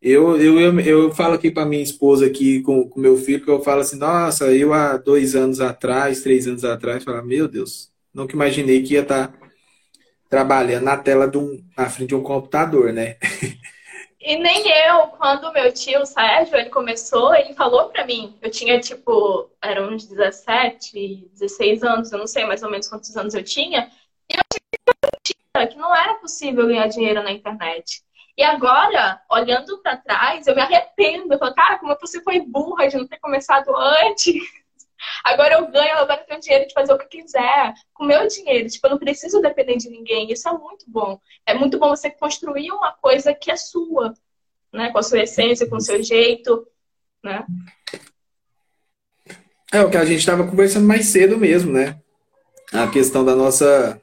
[0.01, 3.51] eu, eu, eu, eu falo aqui para minha esposa aqui com o meu filho, que
[3.51, 7.91] eu falo assim, nossa, eu há dois anos atrás, três anos atrás, falo, meu Deus,
[8.13, 9.39] nunca imaginei que ia estar tá
[10.29, 13.17] trabalhando na tela de um, na frente de um computador, né?
[14.23, 18.79] E nem eu, quando meu tio, Sérgio, ele começou, ele falou para mim, eu tinha
[18.79, 23.43] tipo, eram uns 17, 16 anos, eu não sei mais ou menos quantos anos eu
[23.43, 23.91] tinha,
[24.31, 28.03] e eu tinha que não era possível ganhar dinheiro na internet.
[28.37, 31.33] E agora, olhando para trás, eu me arrependo.
[31.33, 34.35] Eu falo, cara, como você foi burra de não ter começado antes.
[35.23, 38.27] Agora eu ganho, agora eu tenho dinheiro de fazer o que quiser com o meu
[38.27, 38.69] dinheiro.
[38.69, 40.31] Tipo, eu não preciso depender de ninguém.
[40.31, 41.19] Isso é muito bom.
[41.45, 44.13] É muito bom você construir uma coisa que é sua,
[44.73, 44.91] né?
[44.91, 46.67] Com a sua essência, com o seu jeito,
[47.23, 47.45] né?
[49.71, 51.99] É o que a gente estava conversando mais cedo mesmo, né?
[52.73, 54.01] A questão da nossa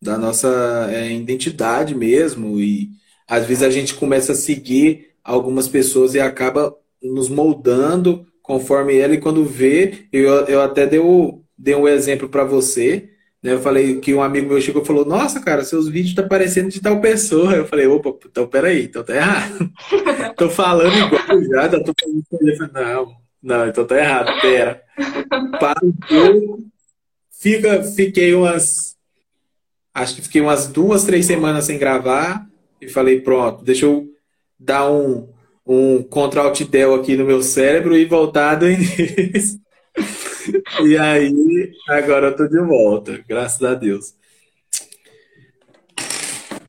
[0.00, 2.90] da nossa é, identidade mesmo e
[3.26, 9.14] às vezes a gente começa a seguir algumas pessoas e acaba nos moldando conforme ela,
[9.14, 13.10] e quando vê, eu, eu até dei, o, dei um exemplo para você,
[13.42, 13.52] né?
[13.52, 16.68] Eu falei que um amigo meu chegou e falou, nossa, cara, seus vídeos tá parecendo
[16.68, 17.54] de tal pessoa.
[17.54, 19.70] Eu falei, opa, então peraí, então tá errado.
[20.36, 24.80] tô falando igual já, já tô falando não, não, então tá errado, pera.
[25.58, 26.62] Para um pouco,
[27.30, 28.96] fica, fiquei umas,
[29.92, 32.46] acho que fiquei umas duas, três semanas sem gravar,
[32.80, 34.08] e falei, pronto, deixa eu
[34.58, 35.28] dar um,
[35.66, 39.60] um Ctrl Alt Del aqui no meu cérebro e voltar do início.
[40.84, 44.14] e aí, agora eu tô de volta, graças a Deus.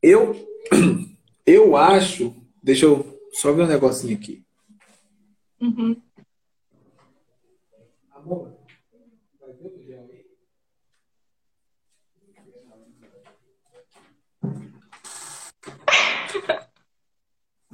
[0.02, 0.36] Eu,
[1.46, 2.36] eu acho.
[2.64, 4.44] Deixa eu só ver um negocinho aqui.
[5.62, 6.02] Uhum.
[8.14, 8.57] Amor,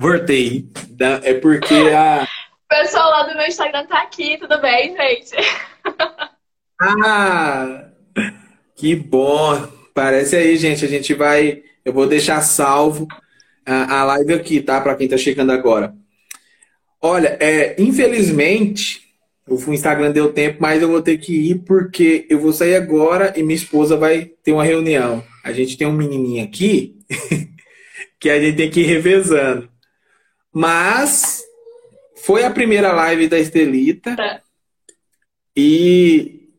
[0.04, 0.68] Voltei.
[1.24, 2.24] É porque a.
[2.24, 2.28] O
[2.68, 5.32] pessoal lá do meu Instagram tá aqui, tudo bem, gente?
[6.82, 7.86] Ah!
[8.76, 9.70] Que bom!
[9.94, 10.84] Parece aí, gente.
[10.84, 11.64] A gente vai.
[11.86, 13.08] Eu vou deixar salvo
[13.66, 14.82] a, a live aqui, tá?
[14.82, 15.94] Para quem tá chegando agora.
[17.02, 19.02] Olha, é, infelizmente,
[19.48, 23.32] o Instagram deu tempo, mas eu vou ter que ir porque eu vou sair agora
[23.38, 25.24] e minha esposa vai ter uma reunião.
[25.42, 26.98] A gente tem um menininho aqui
[28.20, 29.73] que a gente tem que ir revezando.
[30.54, 31.44] Mas
[32.24, 34.16] foi a primeira live da Estelita.
[34.16, 34.42] Tá.
[35.56, 36.50] E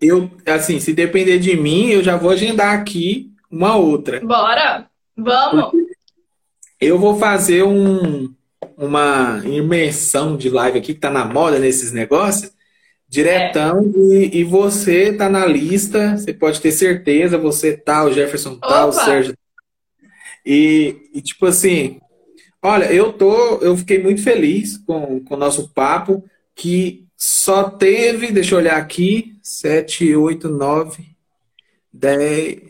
[0.00, 4.20] eu, assim, se depender de mim, eu já vou agendar aqui uma outra.
[4.20, 4.86] Bora!
[5.16, 5.72] Vamos!
[6.80, 8.34] Eu vou fazer um,
[8.76, 12.52] uma imersão de live aqui, que tá na moda nesses negócios,
[13.08, 13.98] diretão, é.
[13.98, 18.86] e, e, você tá na lista, você pode ter certeza, você tá, o Jefferson tá,
[18.86, 19.36] o Sérgio.
[20.44, 22.00] E, e tipo assim,
[22.66, 26.24] Olha, eu tô, eu fiquei muito feliz com, com o nosso papo,
[26.56, 31.04] que só teve, deixa eu olhar aqui, 7, 8, 9,
[31.92, 32.62] 10.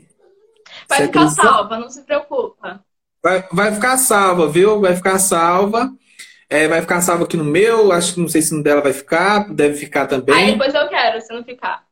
[0.89, 2.85] Vai 7, ficar salva, não se preocupa.
[3.23, 4.81] Vai, vai ficar salva, viu?
[4.81, 5.93] Vai ficar salva.
[6.51, 8.93] É, vai ficar salva aqui no meu, acho que não sei se no dela vai
[8.93, 10.35] ficar, deve ficar também.
[10.35, 11.85] Aí depois eu quero, se não ficar.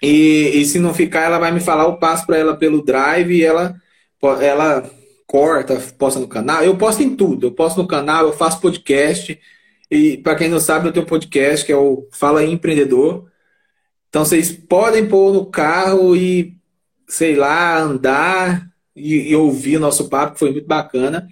[0.00, 3.34] E, e se não ficar, ela vai me falar, eu passo para ela pelo drive
[3.34, 3.74] e ela,
[4.40, 4.88] ela
[5.30, 6.64] corta, posta no canal.
[6.64, 7.46] Eu posto em tudo.
[7.46, 9.38] Eu posto no canal, eu faço podcast.
[9.88, 13.30] E para quem não sabe, eu tenho um podcast que é o Fala Empreendedor.
[14.08, 16.56] Então vocês podem pôr no carro e,
[17.08, 21.28] sei lá, andar e, e ouvir o nosso papo, que foi muito bacana.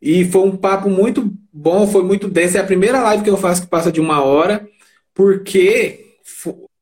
[0.00, 2.56] E foi um papo muito bom, foi muito denso.
[2.56, 4.68] É a primeira live que eu faço que passa de uma hora,
[5.12, 6.06] porque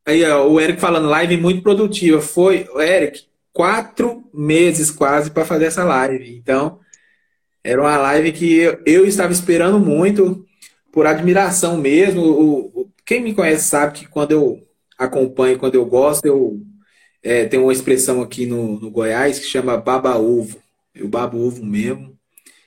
[0.04, 2.20] aí, ó, o Eric falando live muito produtiva.
[2.20, 3.22] Foi, Eric,
[3.52, 6.36] quatro meses quase para fazer essa live.
[6.36, 6.80] Então,
[7.64, 10.46] era uma live que eu, estava esperando muito,
[10.92, 12.22] por admiração mesmo.
[12.22, 14.66] O, o, quem me conhece sabe que quando eu
[14.98, 16.60] acompanho, quando eu gosto, eu
[17.22, 20.60] é, tenho uma expressão aqui no, no Goiás que chama baba-ovo.
[20.94, 22.18] Eu babo ovo mesmo.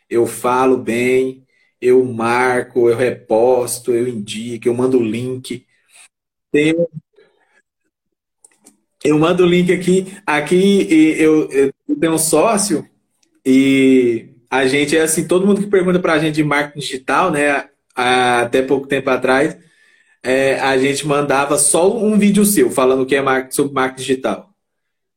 [0.10, 1.46] Eu falo bem,
[1.82, 5.66] eu marco, eu reposto, eu indico, eu mando o link.
[6.52, 6.88] Tenho
[9.06, 10.14] eu mando o link aqui.
[10.26, 10.88] Aqui
[11.20, 12.86] eu, eu tenho um sócio
[13.45, 17.70] e a gente é assim, todo mundo que pergunta pra gente de marketing digital, né?
[17.95, 19.58] Até pouco tempo atrás,
[20.24, 24.49] é, a gente mandava só um vídeo seu falando que é marketing, sobre marketing digital.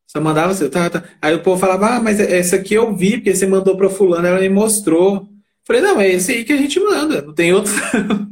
[0.07, 1.05] Só mandava você, tá, tá.
[1.21, 4.27] Aí o povo falava, ah, mas essa aqui eu vi, porque você mandou pra fulano,
[4.27, 5.29] ela me mostrou.
[5.65, 7.73] Falei, não, é esse aí que a gente manda, não tem outro.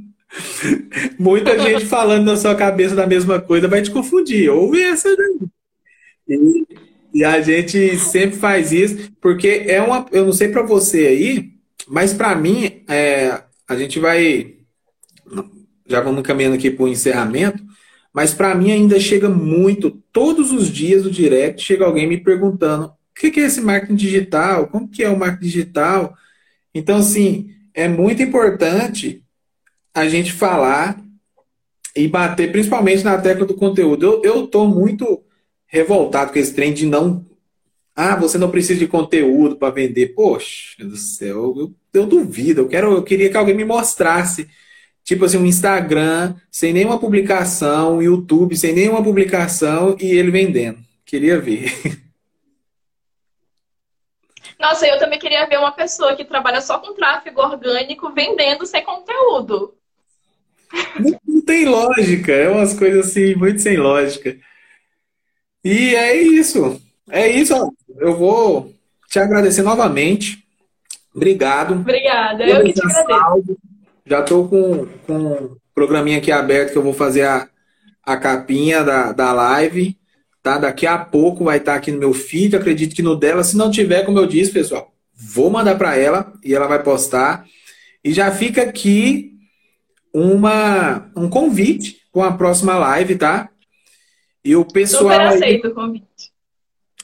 [1.18, 4.50] Muita gente falando na sua cabeça da mesma coisa vai te confundir.
[4.50, 5.38] Ouve essa daí.
[6.28, 6.66] E,
[7.14, 10.06] e a gente sempre faz isso, porque é uma.
[10.12, 11.50] Eu não sei para você aí,
[11.88, 14.54] mas para mim, é, a gente vai.
[15.86, 17.62] Já vamos caminhando aqui para o encerramento,
[18.12, 22.86] mas para mim ainda chega muito, todos os dias no direct, chega alguém me perguntando:
[22.86, 24.66] o que é esse marketing digital?
[24.68, 26.16] Como que é o marketing digital?
[26.74, 29.22] Então, assim, é muito importante
[29.96, 31.00] a gente falar
[31.96, 34.20] e bater principalmente na tecla do conteúdo.
[34.22, 35.24] Eu estou muito
[35.66, 37.24] revoltado com esse trem de não.
[37.94, 40.08] Ah, você não precisa de conteúdo para vender.
[40.08, 42.60] Poxa do céu, eu, eu duvido.
[42.60, 44.46] Eu, quero, eu queria que alguém me mostrasse.
[45.02, 50.78] Tipo assim, um Instagram sem nenhuma publicação, um YouTube sem nenhuma publicação e ele vendendo.
[51.06, 51.72] Queria ver.
[54.60, 58.84] Nossa, eu também queria ver uma pessoa que trabalha só com tráfego orgânico vendendo sem
[58.84, 59.75] conteúdo.
[60.98, 64.36] Não, não, tem lógica, é umas coisas assim, muito sem lógica.
[65.64, 66.80] E é isso.
[67.10, 67.72] É isso.
[67.98, 68.72] Eu vou
[69.08, 70.44] te agradecer novamente.
[71.14, 71.74] Obrigado.
[71.74, 73.56] Obrigada, eu, que te agradeço.
[74.04, 77.48] Já estou com, com um programinha aqui aberto que eu vou fazer a,
[78.04, 79.96] a capinha da, da live.
[80.42, 80.58] Tá?
[80.58, 83.42] Daqui a pouco vai estar aqui no meu feed, acredito que no dela.
[83.42, 87.44] Se não tiver, como eu disse, pessoal, vou mandar para ela e ela vai postar.
[88.04, 89.35] E já fica aqui
[90.16, 93.50] uma, um convite com a próxima live, tá?
[94.42, 95.12] E o pessoal.
[95.12, 96.06] Super aceito o convite.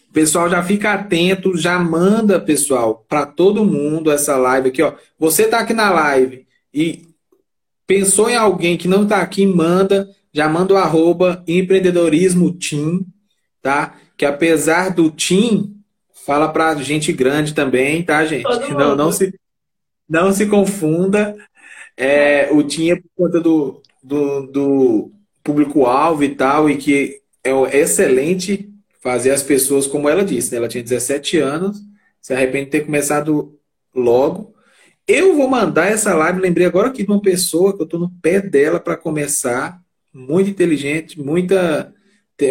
[0.08, 4.94] O pessoal já fica atento, já manda, pessoal, para todo mundo essa live aqui, ó.
[5.18, 7.06] Você tá aqui na live e
[7.86, 13.04] pensou em alguém que não tá aqui, manda, já manda o arroba empreendedorismo team,
[13.60, 13.94] tá?
[14.16, 15.74] Que apesar do team,
[16.26, 18.44] fala para gente grande também, tá, gente?
[18.72, 19.34] Não, não se
[20.08, 21.34] não se confunda.
[22.04, 25.12] É, o tinha por conta do, do, do
[25.44, 28.68] público-alvo e tal, e que é excelente
[29.00, 30.56] fazer as pessoas, como ela disse, né?
[30.56, 31.78] ela tinha 17 anos,
[32.20, 33.56] se arrepende de ter começado
[33.94, 34.52] logo.
[35.06, 38.10] Eu vou mandar essa live, lembrei agora aqui de uma pessoa que eu estou no
[38.20, 39.80] pé dela para começar,
[40.12, 41.94] muito inteligente, muita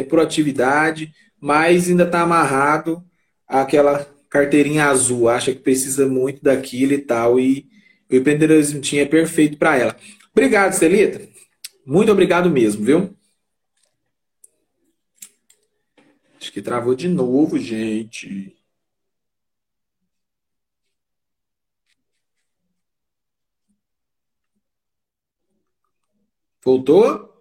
[0.08, 3.04] proatividade, mas ainda está amarrado
[3.45, 7.71] àquela carteirinha azul, acha que precisa muito daquilo e tal, e
[8.18, 9.97] o empreendedorismo tinha perfeito para ela.
[10.32, 11.28] Obrigado, Celita.
[11.86, 13.18] Muito obrigado mesmo, viu?
[16.39, 18.55] Acho que travou de novo, gente.
[26.63, 27.32] Voltou?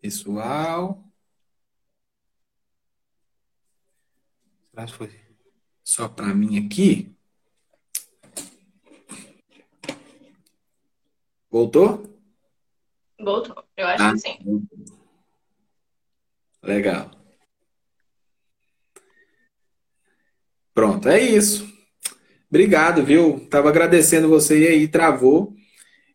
[0.00, 1.02] Pessoal.
[4.70, 5.10] Será que foi
[5.82, 7.13] só para mim aqui?
[11.54, 12.02] Voltou?
[13.16, 14.68] Voltou, eu acho ah, que sim.
[16.60, 17.12] Legal.
[20.74, 21.72] Pronto, é isso.
[22.50, 23.46] Obrigado, viu?
[23.48, 25.54] Tava agradecendo você e aí travou.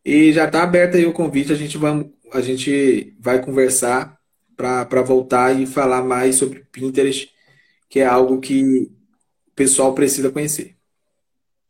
[0.03, 4.19] E já está aberto aí o convite, a gente vai, a gente vai conversar
[4.57, 7.31] para voltar e falar mais sobre Pinterest,
[7.87, 8.91] que é algo que
[9.47, 10.78] o pessoal precisa conhecer.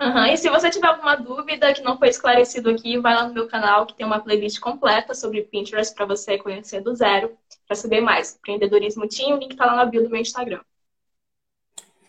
[0.01, 0.25] Uhum.
[0.27, 3.47] E se você tiver alguma dúvida que não foi esclarecido aqui, vai lá no meu
[3.47, 7.31] canal que tem uma playlist completa sobre Pinterest para você conhecer do zero,
[7.67, 8.37] para saber mais.
[8.37, 10.61] Empreendedorismo Team, o link tá lá na bio do meu Instagram.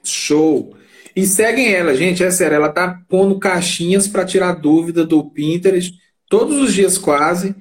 [0.04, 0.76] Show!
[1.16, 5.92] E seguem ela, gente, é sério, ela tá pondo caixinhas para tirar dúvida do Pinterest
[6.28, 7.56] todos os dias quase.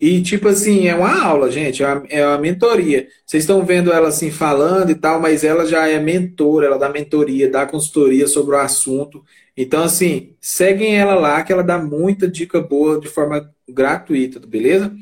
[0.00, 3.08] E, tipo assim, é uma aula, gente, é uma, é uma mentoria.
[3.26, 6.88] Vocês estão vendo ela assim falando e tal, mas ela já é mentora, ela dá
[6.88, 9.24] mentoria, dá consultoria sobre o assunto.
[9.60, 14.96] Então, assim, seguem ela lá, que ela dá muita dica boa de forma gratuita, beleza?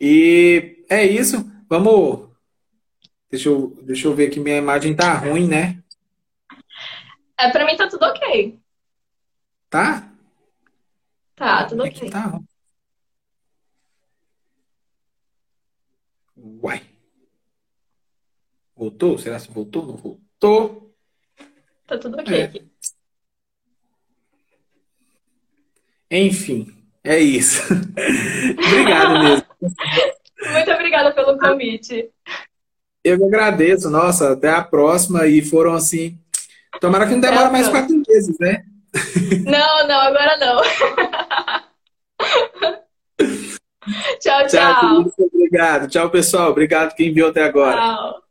[0.00, 1.44] E é isso.
[1.68, 2.30] Vamos.
[3.28, 5.82] Deixa eu, deixa eu ver que minha imagem tá ruim, né?
[7.36, 8.56] É, pra mim tá tudo ok.
[9.68, 10.12] Tá?
[11.34, 12.08] Tá, tudo ok.
[12.08, 12.46] Tá ruim.
[16.36, 16.82] Uai.
[18.76, 19.18] Voltou?
[19.18, 19.86] Será que voltou?
[19.86, 20.94] Não voltou?
[21.84, 22.44] Tá tudo ok é.
[22.44, 22.71] aqui.
[26.12, 26.72] Enfim,
[27.02, 27.62] é isso.
[28.68, 29.46] Obrigado mesmo.
[30.52, 32.10] Muito obrigada pelo convite.
[33.04, 33.88] Eu agradeço.
[33.88, 35.26] Nossa, até a próxima.
[35.26, 36.18] E foram, assim,
[36.80, 38.64] Tomara que não demora mais quatro meses, né?
[39.46, 40.62] Não, não, agora não.
[44.20, 44.48] tchau, tchau.
[44.48, 45.88] Tchau, obrigado.
[45.88, 46.50] Tchau, pessoal.
[46.50, 47.76] Obrigado quem viu até agora.
[47.76, 48.22] Tchau.